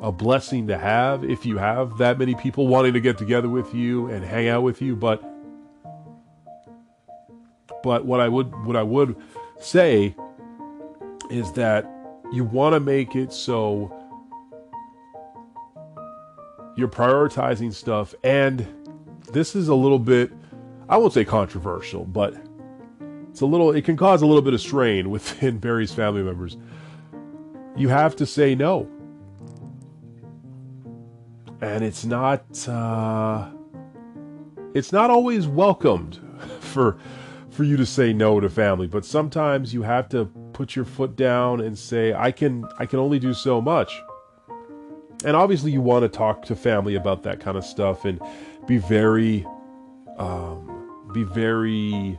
a 0.00 0.12
blessing 0.12 0.66
to 0.68 0.78
have 0.78 1.24
if 1.24 1.44
you 1.44 1.58
have 1.58 1.98
that 1.98 2.18
many 2.18 2.34
people 2.34 2.66
wanting 2.68 2.92
to 2.92 3.00
get 3.00 3.18
together 3.18 3.48
with 3.48 3.74
you 3.74 4.08
and 4.08 4.24
hang 4.24 4.48
out 4.48 4.62
with 4.62 4.82
you, 4.82 4.96
but 4.96 5.22
but 7.82 8.04
what 8.04 8.20
I 8.20 8.28
would 8.28 8.64
what 8.64 8.76
I 8.76 8.82
would 8.82 9.16
say 9.60 10.14
is 11.30 11.52
that 11.52 11.88
you 12.32 12.44
want 12.44 12.74
to 12.74 12.80
make 12.80 13.14
it 13.14 13.32
so 13.32 13.94
you're 16.78 16.88
prioritizing 16.88 17.74
stuff 17.74 18.14
and 18.22 18.66
this 19.32 19.56
is 19.56 19.68
a 19.68 19.74
little 19.74 19.98
bit 19.98 20.30
I 20.88 20.96
won't 20.96 21.12
say 21.12 21.24
controversial, 21.24 22.06
but 22.06 22.34
it's 23.30 23.42
a 23.42 23.46
little 23.46 23.72
it 23.72 23.84
can 23.84 23.96
cause 23.96 24.22
a 24.22 24.26
little 24.26 24.42
bit 24.42 24.54
of 24.54 24.60
strain 24.60 25.10
within 25.10 25.58
various 25.58 25.92
family 25.92 26.22
members. 26.22 26.56
You 27.76 27.88
have 27.88 28.16
to 28.16 28.26
say 28.26 28.54
no. 28.54 28.88
And 31.60 31.84
it's 31.84 32.04
not 32.04 32.68
uh, 32.68 33.48
it's 34.74 34.92
not 34.92 35.10
always 35.10 35.46
welcomed 35.46 36.18
for 36.60 36.98
for 37.50 37.64
you 37.64 37.76
to 37.76 37.84
say 37.84 38.12
no 38.12 38.40
to 38.40 38.48
family, 38.48 38.86
but 38.86 39.04
sometimes 39.04 39.74
you 39.74 39.82
have 39.82 40.08
to 40.10 40.26
put 40.52 40.76
your 40.76 40.84
foot 40.84 41.16
down 41.16 41.60
and 41.60 41.76
say 41.76 42.14
I 42.14 42.30
can 42.30 42.64
I 42.78 42.86
can 42.86 42.98
only 42.98 43.18
do 43.18 43.34
so 43.34 43.60
much. 43.60 43.92
And 45.24 45.36
obviously 45.36 45.72
you 45.72 45.80
want 45.80 46.02
to 46.04 46.08
talk 46.08 46.44
to 46.46 46.56
family 46.56 46.94
about 46.94 47.22
that 47.24 47.40
kind 47.40 47.56
of 47.56 47.64
stuff 47.64 48.04
and 48.04 48.20
be 48.66 48.78
very 48.78 49.46
um, 50.18 51.10
be 51.12 51.24
very 51.24 52.18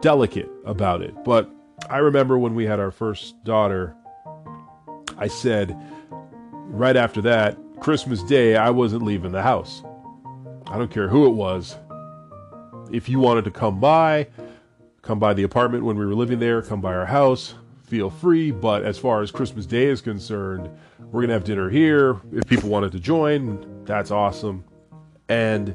delicate 0.00 0.50
about 0.64 1.02
it. 1.02 1.14
But 1.24 1.50
I 1.88 1.98
remember 1.98 2.38
when 2.38 2.54
we 2.54 2.64
had 2.64 2.78
our 2.78 2.90
first 2.90 3.42
daughter, 3.44 3.94
I 5.18 5.28
said 5.28 5.76
right 6.10 6.96
after 6.96 7.20
that, 7.22 7.58
Christmas 7.80 8.22
Day, 8.22 8.56
I 8.56 8.70
wasn't 8.70 9.02
leaving 9.02 9.32
the 9.32 9.42
house. 9.42 9.82
I 10.66 10.78
don't 10.78 10.90
care 10.90 11.08
who 11.08 11.26
it 11.26 11.30
was. 11.30 11.76
If 12.92 13.08
you 13.08 13.18
wanted 13.18 13.44
to 13.44 13.50
come 13.50 13.80
by, 13.80 14.28
come 15.02 15.18
by 15.18 15.34
the 15.34 15.42
apartment 15.42 15.84
when 15.84 15.98
we 15.98 16.06
were 16.06 16.14
living 16.14 16.38
there, 16.38 16.62
come 16.62 16.80
by 16.80 16.94
our 16.94 17.06
house, 17.06 17.54
feel 17.82 18.08
free. 18.10 18.50
But 18.50 18.84
as 18.84 18.98
far 18.98 19.22
as 19.22 19.30
Christmas 19.30 19.66
Day 19.66 19.86
is 19.86 20.00
concerned, 20.00 20.70
we're 21.12 21.20
going 21.20 21.28
to 21.28 21.34
have 21.34 21.44
dinner 21.44 21.68
here. 21.68 22.18
If 22.32 22.46
people 22.48 22.70
wanted 22.70 22.92
to 22.92 23.00
join, 23.00 23.84
that's 23.84 24.10
awesome. 24.10 24.64
And 25.28 25.74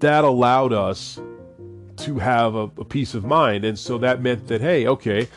that 0.00 0.24
allowed 0.24 0.72
us 0.72 1.20
to 1.98 2.18
have 2.18 2.56
a, 2.56 2.64
a 2.78 2.84
peace 2.84 3.14
of 3.14 3.24
mind. 3.24 3.64
And 3.64 3.78
so 3.78 3.96
that 3.98 4.20
meant 4.20 4.48
that, 4.48 4.60
hey, 4.60 4.88
okay, 4.88 5.28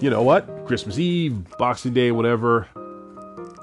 you 0.00 0.10
know 0.10 0.22
what? 0.22 0.66
Christmas 0.66 0.98
Eve, 0.98 1.42
Boxing 1.56 1.94
Day, 1.94 2.12
whatever. 2.12 2.68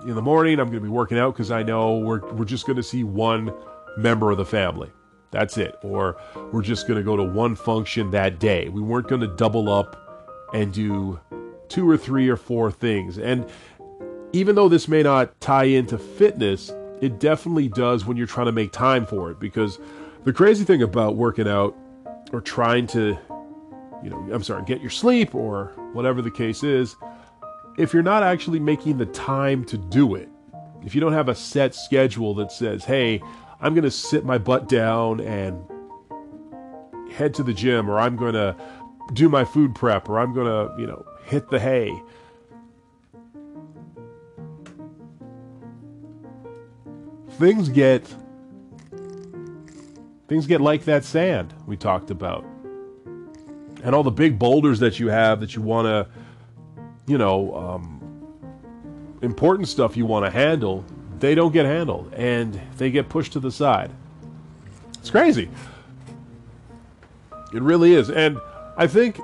In 0.08 0.16
the 0.16 0.22
morning, 0.22 0.60
I'm 0.60 0.68
going 0.68 0.80
to 0.80 0.86
be 0.86 0.90
working 0.90 1.20
out 1.20 1.34
because 1.34 1.52
I 1.52 1.62
know 1.62 2.00
we're, 2.00 2.26
we're 2.34 2.46
just 2.46 2.66
going 2.66 2.78
to 2.78 2.84
see 2.84 3.04
one 3.04 3.54
member 3.98 4.32
of 4.32 4.38
the 4.38 4.46
family. 4.46 4.92
That's 5.30 5.58
it. 5.58 5.76
Or 5.84 6.20
we're 6.52 6.64
just 6.64 6.88
going 6.88 6.98
to 6.98 7.04
go 7.04 7.16
to 7.18 7.24
one 7.24 7.56
function 7.56 8.10
that 8.12 8.40
day. 8.40 8.70
We 8.70 8.82
weren't 8.82 9.08
going 9.08 9.22
to 9.22 9.28
double 9.28 9.72
up 9.72 10.50
and 10.54 10.74
do 10.74 11.20
two 11.70 11.88
or 11.88 11.98
three 11.98 12.30
or 12.30 12.38
four 12.38 12.72
things. 12.72 13.20
And 13.20 13.48
even 14.34 14.56
though 14.56 14.70
this 14.70 14.88
may 14.88 15.04
not 15.04 15.40
tie 15.42 15.66
into 15.66 15.98
fitness, 15.98 16.72
it 17.02 17.20
definitely 17.20 17.68
does 17.70 18.06
when 18.06 18.18
you're 18.18 18.28
trying 18.28 18.48
to 18.48 18.52
make 18.52 18.72
time 18.72 19.06
for 19.06 19.32
it. 19.32 19.40
Because 19.40 19.80
the 20.24 20.34
crazy 20.34 20.66
thing 20.66 20.82
about 20.82 21.16
working 21.16 21.48
out 21.48 21.76
or 22.34 22.42
trying 22.42 22.88
to, 22.88 23.18
you 24.04 24.10
know, 24.10 24.30
I'm 24.32 24.44
sorry, 24.44 24.64
get 24.66 24.82
your 24.82 24.90
sleep 24.90 25.34
or 25.34 25.74
whatever 25.94 26.22
the 26.22 26.32
case 26.32 26.64
is, 26.64 26.96
if 27.78 27.94
you're 27.94 28.04
not 28.04 28.24
actually 28.24 28.60
making 28.60 28.98
the 28.98 29.06
time 29.08 29.64
to 29.66 29.78
do 29.78 30.16
it, 30.16 30.30
if 30.84 30.96
you 30.96 31.02
don't 31.02 31.14
have 31.14 31.30
a 31.30 31.36
set 31.36 31.76
schedule 31.76 32.34
that 32.36 32.52
says, 32.52 32.84
hey, 32.84 33.22
I'm 33.62 33.74
going 33.74 33.84
to 33.84 33.92
sit 33.92 34.26
my 34.26 34.38
butt 34.38 34.68
down 34.68 35.20
and 35.22 35.60
head 37.12 37.34
to 37.36 37.44
the 37.44 37.54
gym, 37.54 37.90
or 37.90 38.00
I'm 38.00 38.16
going 38.16 38.34
to 38.34 38.56
do 39.14 39.30
my 39.30 39.46
food 39.46 39.74
prep, 39.74 40.10
or 40.10 40.20
I'm 40.20 40.34
going 40.34 40.48
to, 40.48 40.80
you 40.80 40.88
know, 40.88 41.06
hit 41.24 41.50
the 41.50 41.60
hay. 41.60 41.92
Things 47.38 47.70
get 47.70 48.04
things 50.28 50.48
get 50.48 50.60
like 50.60 50.84
that 50.86 51.06
sand 51.06 51.54
we 51.66 51.78
talked 51.78 52.12
about. 52.12 52.44
And 53.84 53.94
all 53.94 54.04
the 54.04 54.12
big 54.12 54.38
boulders 54.38 54.80
that 54.80 55.00
you 55.00 55.08
have 55.08 55.40
that 55.40 55.56
you 55.56 55.62
want 55.62 55.86
to, 55.86 56.08
you 57.06 57.18
know, 57.18 57.56
um, 57.56 57.98
important 59.22 59.68
stuff 59.68 59.96
you 59.96 60.06
want 60.06 60.26
to 60.26 60.32
handle, 60.32 60.84
they 61.20 61.36
don't 61.36 61.54
get 61.54 61.66
handled 61.66 62.14
and 62.14 62.60
they 62.78 62.92
get 62.92 63.08
pushed 63.08 63.34
to 63.34 63.40
the 63.40 63.52
side. 63.52 63.92
It's 65.00 65.10
crazy. 65.10 65.50
It 67.54 67.62
really 67.62 67.94
is. 67.94 68.10
And 68.10 68.40
I 68.76 68.88
think 68.88 69.20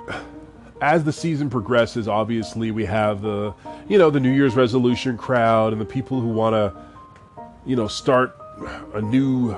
as 0.82 1.04
the 1.04 1.12
season 1.12 1.50
progresses, 1.50 2.08
obviously 2.08 2.72
we 2.72 2.86
have 2.86 3.22
the, 3.22 3.54
you 3.90 3.98
know, 3.98 4.10
the 4.10 4.20
New 4.20 4.32
Year's 4.32 4.56
resolution 4.56 5.18
crowd 5.18 5.74
and 5.74 5.82
the 5.82 5.86
people 5.86 6.22
who 6.22 6.30
want 6.30 6.54
to, 6.54 6.74
you 7.66 7.76
know, 7.76 7.88
start 7.88 8.38
a 8.94 9.02
new, 9.02 9.52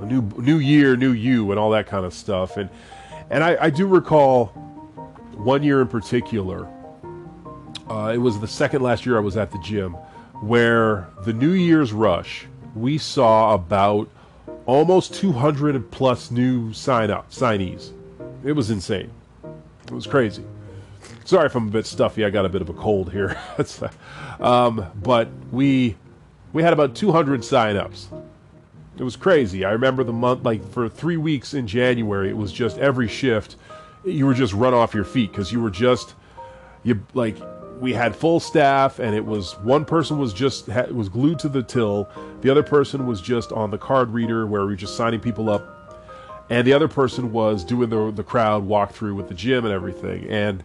a 0.00 0.06
new, 0.06 0.22
new 0.38 0.58
year, 0.58 0.96
new 0.96 1.12
you, 1.12 1.50
and 1.50 1.58
all 1.58 1.70
that 1.70 1.86
kind 1.86 2.04
of 2.04 2.12
stuff. 2.12 2.56
And 2.56 2.68
and 3.30 3.44
I, 3.44 3.64
I 3.64 3.70
do 3.70 3.86
recall 3.86 4.46
one 5.34 5.62
year 5.62 5.80
in 5.80 5.88
particular. 5.88 6.68
Uh, 7.88 8.12
it 8.14 8.18
was 8.18 8.38
the 8.40 8.48
second 8.48 8.82
last 8.82 9.06
year 9.06 9.16
I 9.16 9.20
was 9.20 9.36
at 9.36 9.50
the 9.50 9.58
gym, 9.58 9.92
where 10.40 11.08
the 11.24 11.32
New 11.32 11.52
Year's 11.52 11.92
rush 11.92 12.46
we 12.74 12.98
saw 12.98 13.54
about 13.54 14.08
almost 14.66 15.14
200 15.14 15.90
plus 15.90 16.30
new 16.30 16.72
sign 16.72 17.10
up 17.10 17.30
signees. 17.30 17.92
It 18.44 18.52
was 18.52 18.70
insane. 18.70 19.10
It 19.86 19.92
was 19.92 20.06
crazy. 20.06 20.44
Sorry 21.24 21.46
if 21.46 21.54
I'm 21.54 21.68
a 21.68 21.70
bit 21.70 21.86
stuffy. 21.86 22.24
I 22.24 22.30
got 22.30 22.44
a 22.44 22.48
bit 22.48 22.62
of 22.62 22.68
a 22.68 22.74
cold 22.74 23.10
here. 23.10 23.38
um, 24.40 24.86
but 25.02 25.28
we 25.50 25.96
we 26.52 26.62
had 26.62 26.72
about 26.72 26.94
200 26.94 27.44
sign-ups. 27.44 28.08
It 28.96 29.02
was 29.02 29.16
crazy. 29.16 29.64
I 29.64 29.70
remember 29.70 30.02
the 30.02 30.12
month 30.12 30.44
like 30.44 30.68
for 30.72 30.88
3 30.88 31.16
weeks 31.16 31.54
in 31.54 31.66
January, 31.66 32.28
it 32.28 32.36
was 32.36 32.52
just 32.52 32.78
every 32.78 33.08
shift 33.08 33.56
you 34.04 34.26
were 34.26 34.34
just 34.34 34.54
run 34.54 34.74
off 34.74 34.94
your 34.94 35.04
feet 35.04 35.32
cuz 35.32 35.52
you 35.52 35.60
were 35.60 35.70
just 35.70 36.14
you 36.84 37.00
like 37.14 37.36
we 37.80 37.92
had 37.92 38.14
full 38.14 38.40
staff 38.40 38.98
and 38.98 39.14
it 39.14 39.24
was 39.24 39.52
one 39.62 39.84
person 39.84 40.18
was 40.18 40.32
just 40.32 40.68
was 40.92 41.08
glued 41.08 41.38
to 41.38 41.48
the 41.48 41.62
till 41.62 42.08
the 42.40 42.50
other 42.50 42.62
person 42.62 43.06
was 43.06 43.20
just 43.20 43.52
on 43.52 43.70
the 43.70 43.78
card 43.78 44.12
reader 44.12 44.46
where 44.46 44.62
we 44.62 44.68
were 44.68 44.76
just 44.76 44.96
signing 44.96 45.20
people 45.20 45.50
up 45.50 45.78
and 46.50 46.66
the 46.66 46.72
other 46.72 46.88
person 46.88 47.32
was 47.32 47.64
doing 47.64 47.90
the 47.90 48.10
the 48.12 48.24
crowd 48.24 48.66
walkthrough 48.66 49.14
with 49.14 49.28
the 49.28 49.34
gym 49.34 49.64
and 49.64 49.74
everything. 49.74 50.26
And 50.28 50.64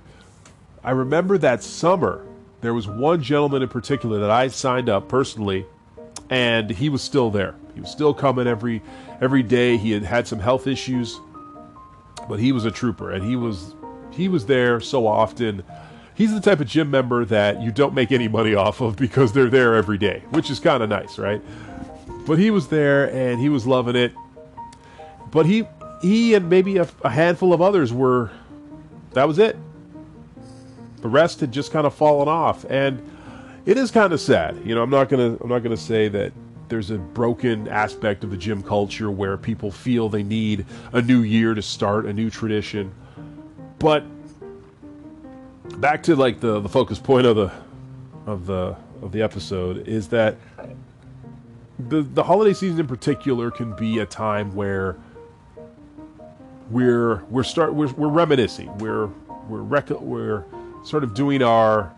I 0.83 0.91
remember 0.91 1.37
that 1.39 1.63
summer 1.63 2.25
there 2.61 2.73
was 2.73 2.87
one 2.87 3.21
gentleman 3.21 3.61
in 3.61 3.69
particular 3.69 4.19
that 4.19 4.31
I 4.31 4.47
signed 4.47 4.89
up 4.89 5.09
personally, 5.09 5.65
and 6.33 6.69
he 6.69 6.89
was 6.89 7.01
still 7.01 7.29
there. 7.29 7.55
He 7.75 7.81
was 7.81 7.89
still 7.89 8.13
coming 8.13 8.47
every 8.47 8.81
every 9.21 9.43
day. 9.43 9.77
He 9.77 9.91
had 9.91 10.03
had 10.03 10.27
some 10.27 10.39
health 10.39 10.67
issues, 10.67 11.19
but 12.27 12.39
he 12.39 12.51
was 12.51 12.65
a 12.65 12.71
trooper, 12.71 13.11
and 13.11 13.23
he 13.23 13.35
was 13.35 13.75
he 14.11 14.27
was 14.27 14.45
there 14.45 14.79
so 14.79 15.07
often. 15.07 15.63
He's 16.15 16.33
the 16.33 16.41
type 16.41 16.59
of 16.59 16.67
gym 16.67 16.91
member 16.91 17.25
that 17.25 17.61
you 17.61 17.71
don't 17.71 17.95
make 17.95 18.11
any 18.11 18.27
money 18.27 18.53
off 18.53 18.81
of 18.81 18.95
because 18.95 19.33
they're 19.33 19.49
there 19.49 19.75
every 19.75 19.97
day, 19.97 20.23
which 20.29 20.51
is 20.51 20.59
kind 20.59 20.83
of 20.83 20.89
nice, 20.89 21.17
right? 21.17 21.41
But 22.27 22.37
he 22.37 22.51
was 22.51 22.67
there 22.67 23.11
and 23.11 23.39
he 23.39 23.49
was 23.49 23.65
loving 23.65 23.95
it 23.95 24.13
but 25.33 25.47
he 25.47 25.67
he 26.01 26.35
and 26.35 26.47
maybe 26.47 26.77
a, 26.77 26.87
a 27.01 27.09
handful 27.09 27.53
of 27.53 27.61
others 27.61 27.91
were 27.91 28.29
that 29.13 29.27
was 29.27 29.39
it. 29.39 29.57
The 31.01 31.09
rest 31.09 31.41
had 31.41 31.51
just 31.51 31.71
kind 31.71 31.85
of 31.85 31.93
fallen 31.93 32.29
off, 32.29 32.65
and 32.69 33.01
it 33.65 33.77
is 33.77 33.91
kind 33.91 34.13
of 34.13 34.19
sad. 34.19 34.61
You 34.65 34.75
know, 34.75 34.83
I'm 34.83 34.89
not 34.89 35.09
gonna 35.09 35.37
I'm 35.41 35.49
not 35.49 35.59
gonna 35.59 35.77
say 35.77 36.07
that 36.09 36.33
there's 36.69 36.91
a 36.91 36.97
broken 36.97 37.67
aspect 37.67 38.23
of 38.23 38.31
the 38.31 38.37
gym 38.37 38.63
culture 38.63 39.11
where 39.11 39.37
people 39.37 39.71
feel 39.71 40.09
they 40.09 40.23
need 40.23 40.65
a 40.91 41.01
new 41.01 41.21
year 41.21 41.53
to 41.53 41.61
start 41.61 42.05
a 42.05 42.13
new 42.13 42.29
tradition. 42.29 42.91
But 43.79 44.03
back 45.79 46.03
to 46.03 46.15
like 46.15 46.39
the 46.39 46.59
the 46.59 46.69
focus 46.69 46.99
point 46.99 47.25
of 47.25 47.35
the 47.35 47.51
of 48.25 48.45
the 48.45 48.75
of 49.01 49.11
the 49.11 49.21
episode 49.21 49.87
is 49.87 50.07
that 50.09 50.37
the 51.79 52.01
the 52.01 52.23
holiday 52.23 52.53
season 52.53 52.79
in 52.79 52.87
particular 52.87 53.51
can 53.51 53.75
be 53.75 53.99
a 53.99 54.05
time 54.05 54.53
where 54.55 54.97
we're 56.69 57.23
we're 57.29 57.43
start 57.43 57.73
we're, 57.73 57.91
we're 57.93 58.07
reminiscing. 58.09 58.77
We're 58.77 59.07
we're 59.47 59.61
rec- 59.61 59.89
we're 59.89 60.45
sort 60.83 61.03
of 61.03 61.13
doing 61.13 61.41
our 61.41 61.93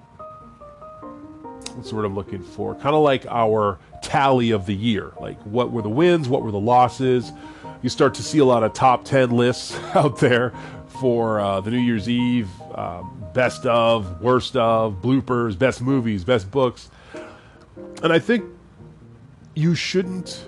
the 1.83 1.95
word 1.95 2.05
I'm 2.05 2.15
looking 2.15 2.43
for? 2.43 2.75
Kind 2.75 2.95
of 2.95 3.03
like 3.03 3.25
our 3.27 3.79
tally 4.01 4.51
of 4.51 4.65
the 4.65 4.75
year. 4.75 5.13
Like 5.19 5.41
what 5.43 5.71
were 5.71 5.81
the 5.81 5.89
wins? 5.89 6.29
What 6.29 6.43
were 6.43 6.51
the 6.51 6.59
losses? 6.59 7.31
You 7.81 7.89
start 7.89 8.15
to 8.15 8.23
see 8.23 8.39
a 8.39 8.45
lot 8.45 8.63
of 8.63 8.73
top 8.73 9.05
ten 9.05 9.31
lists 9.31 9.77
out 9.95 10.19
there 10.19 10.53
for 10.99 11.39
uh, 11.39 11.61
the 11.61 11.71
New 11.71 11.79
Year's 11.79 12.09
Eve. 12.09 12.49
Um, 12.73 13.25
best 13.33 13.65
of, 13.65 14.21
worst 14.21 14.55
of, 14.55 15.01
bloopers, 15.01 15.59
best 15.59 15.81
movies, 15.81 16.23
best 16.23 16.49
books. 16.49 16.89
And 18.01 18.11
I 18.11 18.17
think 18.17 18.45
you 19.53 19.75
shouldn't 19.75 20.45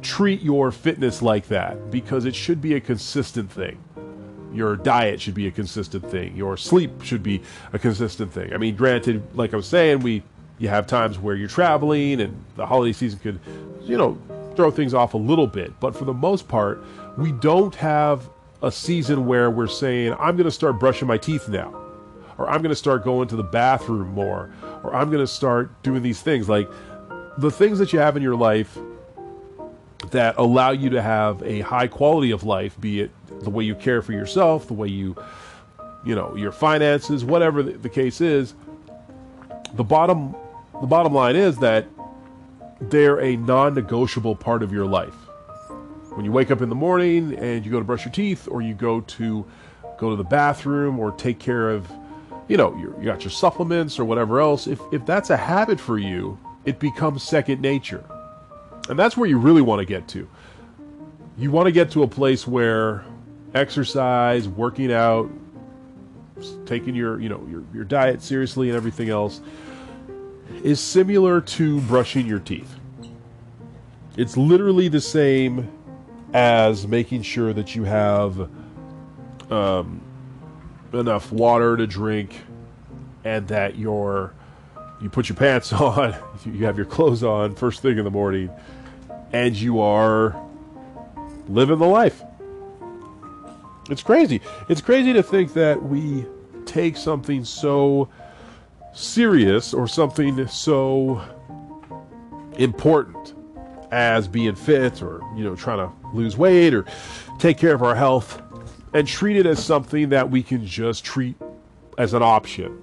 treat 0.00 0.42
your 0.42 0.72
fitness 0.72 1.22
like 1.22 1.48
that 1.48 1.90
because 1.90 2.24
it 2.24 2.34
should 2.34 2.60
be 2.60 2.74
a 2.74 2.80
consistent 2.80 3.52
thing. 3.52 3.82
Your 4.52 4.76
diet 4.76 5.20
should 5.20 5.34
be 5.34 5.46
a 5.46 5.50
consistent 5.50 6.10
thing. 6.10 6.36
Your 6.36 6.56
sleep 6.56 7.02
should 7.02 7.22
be 7.22 7.42
a 7.72 7.78
consistent 7.78 8.32
thing. 8.32 8.52
I 8.52 8.58
mean, 8.58 8.76
granted, 8.76 9.22
like 9.34 9.54
I 9.54 9.56
was 9.56 9.66
saying, 9.66 10.00
we 10.00 10.22
you 10.62 10.68
have 10.68 10.86
times 10.86 11.18
where 11.18 11.34
you're 11.34 11.48
traveling 11.48 12.20
and 12.20 12.44
the 12.54 12.64
holiday 12.64 12.92
season 12.92 13.18
could, 13.18 13.40
you 13.82 13.98
know, 13.98 14.16
throw 14.54 14.70
things 14.70 14.94
off 14.94 15.14
a 15.14 15.18
little 15.18 15.48
bit. 15.48 15.72
But 15.80 15.96
for 15.96 16.04
the 16.04 16.14
most 16.14 16.46
part, 16.46 16.84
we 17.18 17.32
don't 17.32 17.74
have 17.74 18.30
a 18.62 18.70
season 18.70 19.26
where 19.26 19.50
we're 19.50 19.66
saying, 19.66 20.14
I'm 20.20 20.36
going 20.36 20.44
to 20.44 20.52
start 20.52 20.78
brushing 20.78 21.08
my 21.08 21.18
teeth 21.18 21.48
now, 21.48 21.74
or 22.38 22.48
I'm 22.48 22.62
going 22.62 22.70
to 22.70 22.76
start 22.76 23.02
going 23.02 23.26
to 23.28 23.36
the 23.36 23.42
bathroom 23.42 24.10
more, 24.10 24.52
or 24.84 24.94
I'm 24.94 25.10
going 25.10 25.22
to 25.22 25.26
start 25.26 25.82
doing 25.82 26.00
these 26.00 26.22
things. 26.22 26.48
Like 26.48 26.70
the 27.38 27.50
things 27.50 27.80
that 27.80 27.92
you 27.92 27.98
have 27.98 28.16
in 28.16 28.22
your 28.22 28.36
life 28.36 28.78
that 30.12 30.36
allow 30.38 30.70
you 30.70 30.90
to 30.90 31.02
have 31.02 31.42
a 31.42 31.60
high 31.62 31.88
quality 31.88 32.30
of 32.30 32.44
life, 32.44 32.80
be 32.80 33.00
it 33.00 33.10
the 33.40 33.50
way 33.50 33.64
you 33.64 33.74
care 33.74 34.00
for 34.00 34.12
yourself, 34.12 34.68
the 34.68 34.74
way 34.74 34.86
you, 34.86 35.16
you 36.04 36.14
know, 36.14 36.36
your 36.36 36.52
finances, 36.52 37.24
whatever 37.24 37.64
the, 37.64 37.88
case 37.88 38.20
is. 38.20 38.54
The 39.74 39.84
bottom, 39.84 40.36
the 40.82 40.86
bottom 40.86 41.14
line 41.14 41.36
is 41.36 41.56
that 41.58 41.86
they're 42.78 43.20
a 43.20 43.36
non-negotiable 43.36 44.36
part 44.36 44.62
of 44.62 44.70
your 44.70 44.84
life. 44.84 45.14
When 46.10 46.26
you 46.26 46.32
wake 46.32 46.50
up 46.50 46.60
in 46.60 46.68
the 46.68 46.74
morning 46.74 47.34
and 47.38 47.64
you 47.64 47.72
go 47.72 47.78
to 47.78 47.84
brush 47.84 48.04
your 48.04 48.12
teeth, 48.12 48.46
or 48.48 48.60
you 48.60 48.74
go 48.74 49.00
to 49.00 49.46
go 49.96 50.10
to 50.10 50.16
the 50.16 50.24
bathroom, 50.24 50.98
or 50.98 51.12
take 51.12 51.38
care 51.38 51.70
of, 51.70 51.90
you 52.48 52.58
know, 52.58 52.76
you 52.76 53.04
got 53.04 53.24
your 53.24 53.30
supplements 53.30 53.98
or 53.98 54.04
whatever 54.04 54.40
else. 54.40 54.66
If 54.66 54.80
if 54.92 55.06
that's 55.06 55.30
a 55.30 55.36
habit 55.38 55.80
for 55.80 55.98
you, 55.98 56.38
it 56.66 56.78
becomes 56.78 57.22
second 57.22 57.62
nature 57.62 58.04
and 58.88 58.98
that's 58.98 59.16
where 59.16 59.28
you 59.28 59.38
really 59.38 59.62
want 59.62 59.80
to 59.80 59.84
get 59.84 60.08
to. 60.08 60.28
You 61.38 61.50
want 61.50 61.66
to 61.66 61.72
get 61.72 61.90
to 61.92 62.02
a 62.02 62.08
place 62.08 62.46
where 62.46 63.04
exercise, 63.54 64.48
working 64.48 64.92
out, 64.92 65.30
taking 66.66 66.94
your, 66.94 67.20
you 67.20 67.28
know, 67.28 67.46
your, 67.50 67.62
your 67.72 67.84
diet 67.84 68.22
seriously 68.22 68.68
and 68.68 68.76
everything 68.76 69.08
else 69.08 69.40
is 70.62 70.80
similar 70.80 71.40
to 71.40 71.80
brushing 71.82 72.26
your 72.26 72.38
teeth. 72.38 72.76
It's 74.16 74.36
literally 74.36 74.88
the 74.88 75.00
same 75.00 75.70
as 76.34 76.86
making 76.86 77.22
sure 77.22 77.52
that 77.52 77.74
you 77.74 77.84
have 77.84 78.50
um, 79.50 80.00
enough 80.92 81.32
water 81.32 81.76
to 81.76 81.86
drink 81.86 82.36
and 83.24 83.48
that 83.48 83.76
you're 83.76 84.34
you 85.00 85.10
put 85.10 85.28
your 85.28 85.36
pants 85.36 85.72
on, 85.72 86.14
you 86.44 86.64
have 86.64 86.76
your 86.76 86.86
clothes 86.86 87.24
on 87.24 87.54
first 87.54 87.82
thing 87.82 87.98
in 87.98 88.04
the 88.04 88.10
morning, 88.10 88.50
and 89.32 89.56
you 89.56 89.80
are 89.80 90.40
living 91.48 91.78
the 91.78 91.86
life. 91.86 92.22
It's 93.90 94.02
crazy. 94.02 94.40
It's 94.68 94.80
crazy 94.80 95.12
to 95.12 95.22
think 95.22 95.54
that 95.54 95.82
we 95.82 96.24
take 96.66 96.96
something 96.96 97.44
so 97.44 98.08
serious 98.92 99.72
or 99.72 99.88
something 99.88 100.46
so 100.48 101.22
important 102.58 103.34
as 103.90 104.28
being 104.28 104.54
fit 104.54 105.02
or 105.02 105.20
you 105.36 105.44
know 105.44 105.54
trying 105.54 105.78
to 105.78 105.90
lose 106.14 106.36
weight 106.36 106.74
or 106.74 106.84
take 107.38 107.58
care 107.58 107.74
of 107.74 107.82
our 107.82 107.94
health 107.94 108.40
and 108.94 109.08
treat 109.08 109.36
it 109.36 109.46
as 109.46 109.62
something 109.62 110.10
that 110.10 110.30
we 110.30 110.42
can 110.42 110.66
just 110.66 111.04
treat 111.04 111.36
as 111.98 112.14
an 112.14 112.22
option 112.22 112.82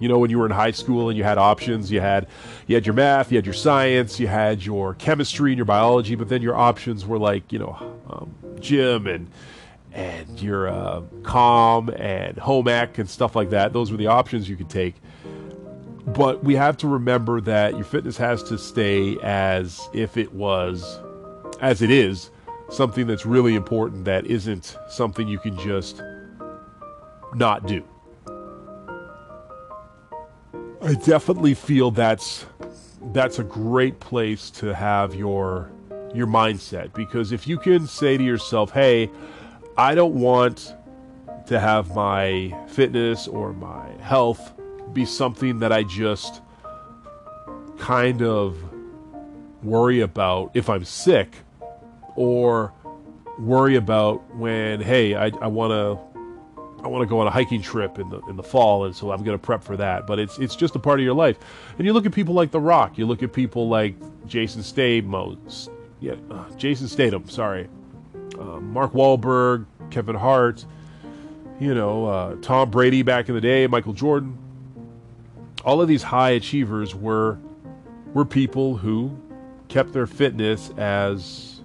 you 0.00 0.08
know, 0.08 0.18
when 0.18 0.30
you 0.30 0.38
were 0.38 0.46
in 0.46 0.50
high 0.50 0.70
school 0.70 1.10
and 1.10 1.18
you 1.18 1.24
had 1.24 1.36
options, 1.36 1.92
you 1.92 2.00
had 2.00 2.26
you 2.66 2.74
had 2.74 2.86
your 2.86 2.94
math, 2.94 3.30
you 3.30 3.36
had 3.36 3.44
your 3.44 3.54
science, 3.54 4.18
you 4.18 4.26
had 4.26 4.64
your 4.64 4.94
chemistry 4.94 5.52
and 5.52 5.58
your 5.58 5.66
biology, 5.66 6.14
but 6.14 6.28
then 6.28 6.40
your 6.40 6.56
options 6.56 7.04
were 7.04 7.18
like, 7.18 7.52
you 7.52 7.58
know, 7.58 7.76
um, 8.08 8.34
gym 8.58 9.06
and 9.06 9.30
and 9.92 10.40
your 10.40 10.68
uh, 10.68 11.02
and 11.96 12.38
home 12.38 12.68
ec 12.68 12.98
and 12.98 13.10
stuff 13.10 13.36
like 13.36 13.50
that. 13.50 13.74
Those 13.74 13.90
were 13.90 13.98
the 13.98 14.06
options 14.06 14.48
you 14.48 14.56
could 14.56 14.70
take. 14.70 14.94
But 16.06 16.42
we 16.42 16.54
have 16.54 16.76
to 16.78 16.88
remember 16.88 17.40
that 17.42 17.74
your 17.74 17.84
fitness 17.84 18.16
has 18.16 18.42
to 18.44 18.58
stay 18.58 19.16
as 19.22 19.88
if 19.92 20.16
it 20.16 20.32
was, 20.32 21.00
as 21.60 21.82
it 21.82 21.90
is, 21.90 22.30
something 22.70 23.06
that's 23.06 23.26
really 23.26 23.54
important 23.54 24.04
that 24.04 24.26
isn't 24.26 24.76
something 24.88 25.28
you 25.28 25.38
can 25.38 25.56
just 25.58 26.02
not 27.34 27.66
do. 27.66 27.84
I 30.82 30.94
definitely 30.94 31.54
feel 31.54 31.90
that's 31.90 32.46
that's 33.12 33.38
a 33.38 33.44
great 33.44 34.00
place 34.00 34.50
to 34.50 34.74
have 34.74 35.14
your 35.14 35.70
your 36.14 36.26
mindset 36.26 36.92
because 36.92 37.32
if 37.32 37.46
you 37.46 37.58
can 37.58 37.86
say 37.86 38.16
to 38.16 38.24
yourself, 38.24 38.70
"Hey, 38.72 39.10
I 39.76 39.94
don't 39.94 40.14
want 40.14 40.74
to 41.46 41.60
have 41.60 41.94
my 41.94 42.56
fitness 42.68 43.28
or 43.28 43.52
my 43.52 43.90
health 44.00 44.52
be 44.92 45.04
something 45.04 45.58
that 45.60 45.72
I 45.72 45.82
just 45.82 46.42
kind 47.78 48.22
of 48.22 48.56
worry 49.62 50.00
about 50.00 50.50
if 50.54 50.68
I'm 50.68 50.84
sick 50.84 51.34
or 52.16 52.72
worry 53.38 53.76
about 53.76 54.34
when 54.36 54.80
hey 54.80 55.14
I, 55.14 55.26
I 55.40 55.46
want 55.46 55.70
to 55.70 56.10
I 56.84 56.88
want 56.88 57.02
to 57.02 57.06
go 57.06 57.20
on 57.20 57.26
a 57.26 57.30
hiking 57.30 57.60
trip 57.60 57.98
in 57.98 58.08
the 58.08 58.20
in 58.22 58.36
the 58.36 58.42
fall, 58.42 58.84
and 58.86 58.96
so 58.96 59.10
I'm 59.10 59.22
going 59.22 59.38
to 59.38 59.42
prep 59.42 59.62
for 59.62 59.76
that. 59.76 60.06
But 60.06 60.18
it's 60.18 60.38
it's 60.38 60.56
just 60.56 60.74
a 60.76 60.78
part 60.78 60.98
of 60.98 61.04
your 61.04 61.14
life. 61.14 61.38
And 61.76 61.86
you 61.86 61.92
look 61.92 62.06
at 62.06 62.12
people 62.12 62.34
like 62.34 62.50
The 62.50 62.60
Rock. 62.60 62.96
You 62.96 63.06
look 63.06 63.22
at 63.22 63.32
people 63.32 63.68
like 63.68 63.96
Jason 64.26 64.62
Statham. 64.62 65.38
Yeah, 66.00 66.14
uh, 66.30 66.48
Jason 66.56 66.88
Statham. 66.88 67.28
Sorry, 67.28 67.68
uh, 68.38 68.60
Mark 68.60 68.92
Wahlberg, 68.92 69.66
Kevin 69.90 70.16
Hart. 70.16 70.64
You 71.58 71.74
know, 71.74 72.06
uh, 72.06 72.36
Tom 72.40 72.70
Brady 72.70 73.02
back 73.02 73.28
in 73.28 73.34
the 73.34 73.40
day, 73.40 73.66
Michael 73.66 73.92
Jordan. 73.92 74.38
All 75.64 75.80
of 75.80 75.88
these 75.88 76.02
high 76.02 76.30
achievers 76.30 76.94
were 76.94 77.38
were 78.14 78.24
people 78.24 78.76
who 78.76 79.16
kept 79.68 79.92
their 79.92 80.06
fitness 80.06 80.70
as 80.76 81.60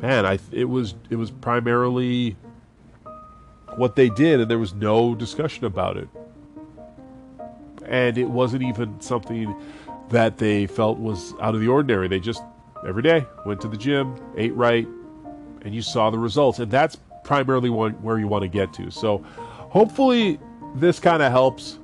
man. 0.00 0.26
I 0.26 0.38
it 0.50 0.66
was 0.66 0.94
it 1.10 1.16
was 1.16 1.30
primarily 1.30 2.36
what 3.76 3.96
they 3.96 4.10
did, 4.10 4.40
and 4.40 4.50
there 4.50 4.58
was 4.58 4.74
no 4.74 5.14
discussion 5.14 5.64
about 5.64 5.96
it. 5.96 6.08
And 7.86 8.16
it 8.16 8.28
wasn't 8.28 8.62
even 8.62 9.00
something 9.00 9.54
that 10.10 10.38
they 10.38 10.66
felt 10.66 10.98
was 10.98 11.34
out 11.40 11.54
of 11.54 11.60
the 11.60 11.68
ordinary. 11.68 12.08
They 12.08 12.20
just 12.20 12.42
every 12.86 13.02
day 13.02 13.26
went 13.46 13.60
to 13.62 13.68
the 13.68 13.76
gym, 13.76 14.16
ate 14.36 14.54
right, 14.54 14.86
and 15.62 15.74
you 15.74 15.82
saw 15.82 16.10
the 16.10 16.18
results. 16.18 16.58
And 16.58 16.70
that's 16.70 16.96
primarily 17.24 17.70
one, 17.70 17.92
where 18.02 18.18
you 18.18 18.28
want 18.28 18.42
to 18.42 18.48
get 18.48 18.72
to. 18.74 18.90
So 18.90 19.18
hopefully 19.70 20.38
this 20.74 20.98
kind 20.98 21.22
of 21.22 21.32
helps. 21.32 21.78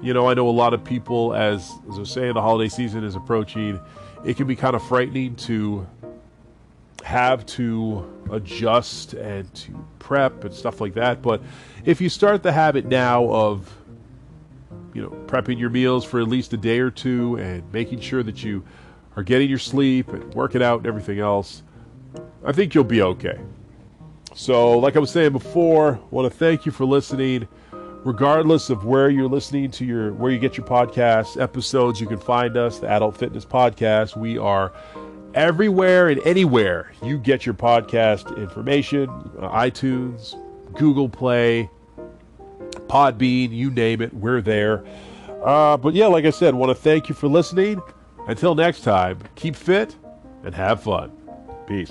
You 0.00 0.14
know, 0.14 0.28
I 0.28 0.34
know 0.34 0.48
a 0.48 0.50
lot 0.50 0.74
of 0.74 0.84
people, 0.84 1.34
as, 1.34 1.72
as 1.90 1.96
I 1.96 2.00
was 2.00 2.10
saying, 2.10 2.34
the 2.34 2.42
holiday 2.42 2.68
season 2.68 3.02
is 3.02 3.16
approaching. 3.16 3.80
It 4.24 4.36
can 4.36 4.46
be 4.46 4.54
kind 4.54 4.76
of 4.76 4.82
frightening 4.86 5.34
to 5.36 5.86
have 7.04 7.44
to 7.46 8.08
adjust 8.30 9.14
and 9.14 9.52
to 9.54 9.84
prep 9.98 10.44
and 10.44 10.54
stuff 10.54 10.80
like 10.80 10.94
that. 10.94 11.20
But 11.20 11.42
if 11.84 12.00
you 12.00 12.08
start 12.08 12.42
the 12.42 12.52
habit 12.52 12.86
now 12.86 13.28
of, 13.28 13.74
you 14.94 15.02
know, 15.02 15.10
prepping 15.26 15.58
your 15.58 15.70
meals 15.70 16.04
for 16.04 16.20
at 16.20 16.28
least 16.28 16.52
a 16.52 16.56
day 16.56 16.78
or 16.78 16.90
two 16.90 17.36
and 17.36 17.62
making 17.72 18.00
sure 18.00 18.22
that 18.22 18.44
you 18.44 18.64
are 19.16 19.22
getting 19.24 19.48
your 19.48 19.58
sleep 19.58 20.12
and 20.12 20.32
working 20.34 20.62
out 20.62 20.78
and 20.78 20.86
everything 20.86 21.18
else, 21.18 21.62
I 22.44 22.52
think 22.52 22.74
you'll 22.74 22.84
be 22.84 23.02
okay. 23.02 23.38
So, 24.34 24.78
like 24.78 24.94
I 24.94 25.00
was 25.00 25.10
saying 25.10 25.32
before, 25.32 25.94
I 25.94 26.14
want 26.14 26.30
to 26.30 26.38
thank 26.38 26.66
you 26.66 26.70
for 26.70 26.84
listening. 26.84 27.48
Regardless 28.08 28.70
of 28.70 28.86
where 28.86 29.10
you're 29.10 29.28
listening 29.28 29.70
to 29.72 29.84
your, 29.84 30.14
where 30.14 30.32
you 30.32 30.38
get 30.38 30.56
your 30.56 30.64
podcast 30.64 31.38
episodes, 31.38 32.00
you 32.00 32.06
can 32.06 32.16
find 32.16 32.56
us, 32.56 32.78
the 32.78 32.88
Adult 32.88 33.14
Fitness 33.18 33.44
Podcast. 33.44 34.16
We 34.16 34.38
are 34.38 34.72
everywhere 35.34 36.08
and 36.08 36.18
anywhere 36.22 36.90
you 37.02 37.18
get 37.18 37.44
your 37.44 37.54
podcast 37.54 38.34
information 38.38 39.10
uh, 39.38 39.50
iTunes, 39.50 40.34
Google 40.72 41.10
Play, 41.10 41.68
Podbean, 42.86 43.52
you 43.52 43.70
name 43.70 44.00
it, 44.00 44.14
we're 44.14 44.40
there. 44.40 44.86
Uh, 45.44 45.76
but 45.76 45.92
yeah, 45.92 46.06
like 46.06 46.24
I 46.24 46.30
said, 46.30 46.54
want 46.54 46.70
to 46.70 46.74
thank 46.74 47.10
you 47.10 47.14
for 47.14 47.28
listening. 47.28 47.78
Until 48.26 48.54
next 48.54 48.84
time, 48.84 49.18
keep 49.34 49.54
fit 49.54 49.94
and 50.44 50.54
have 50.54 50.82
fun. 50.82 51.12
Peace. 51.66 51.90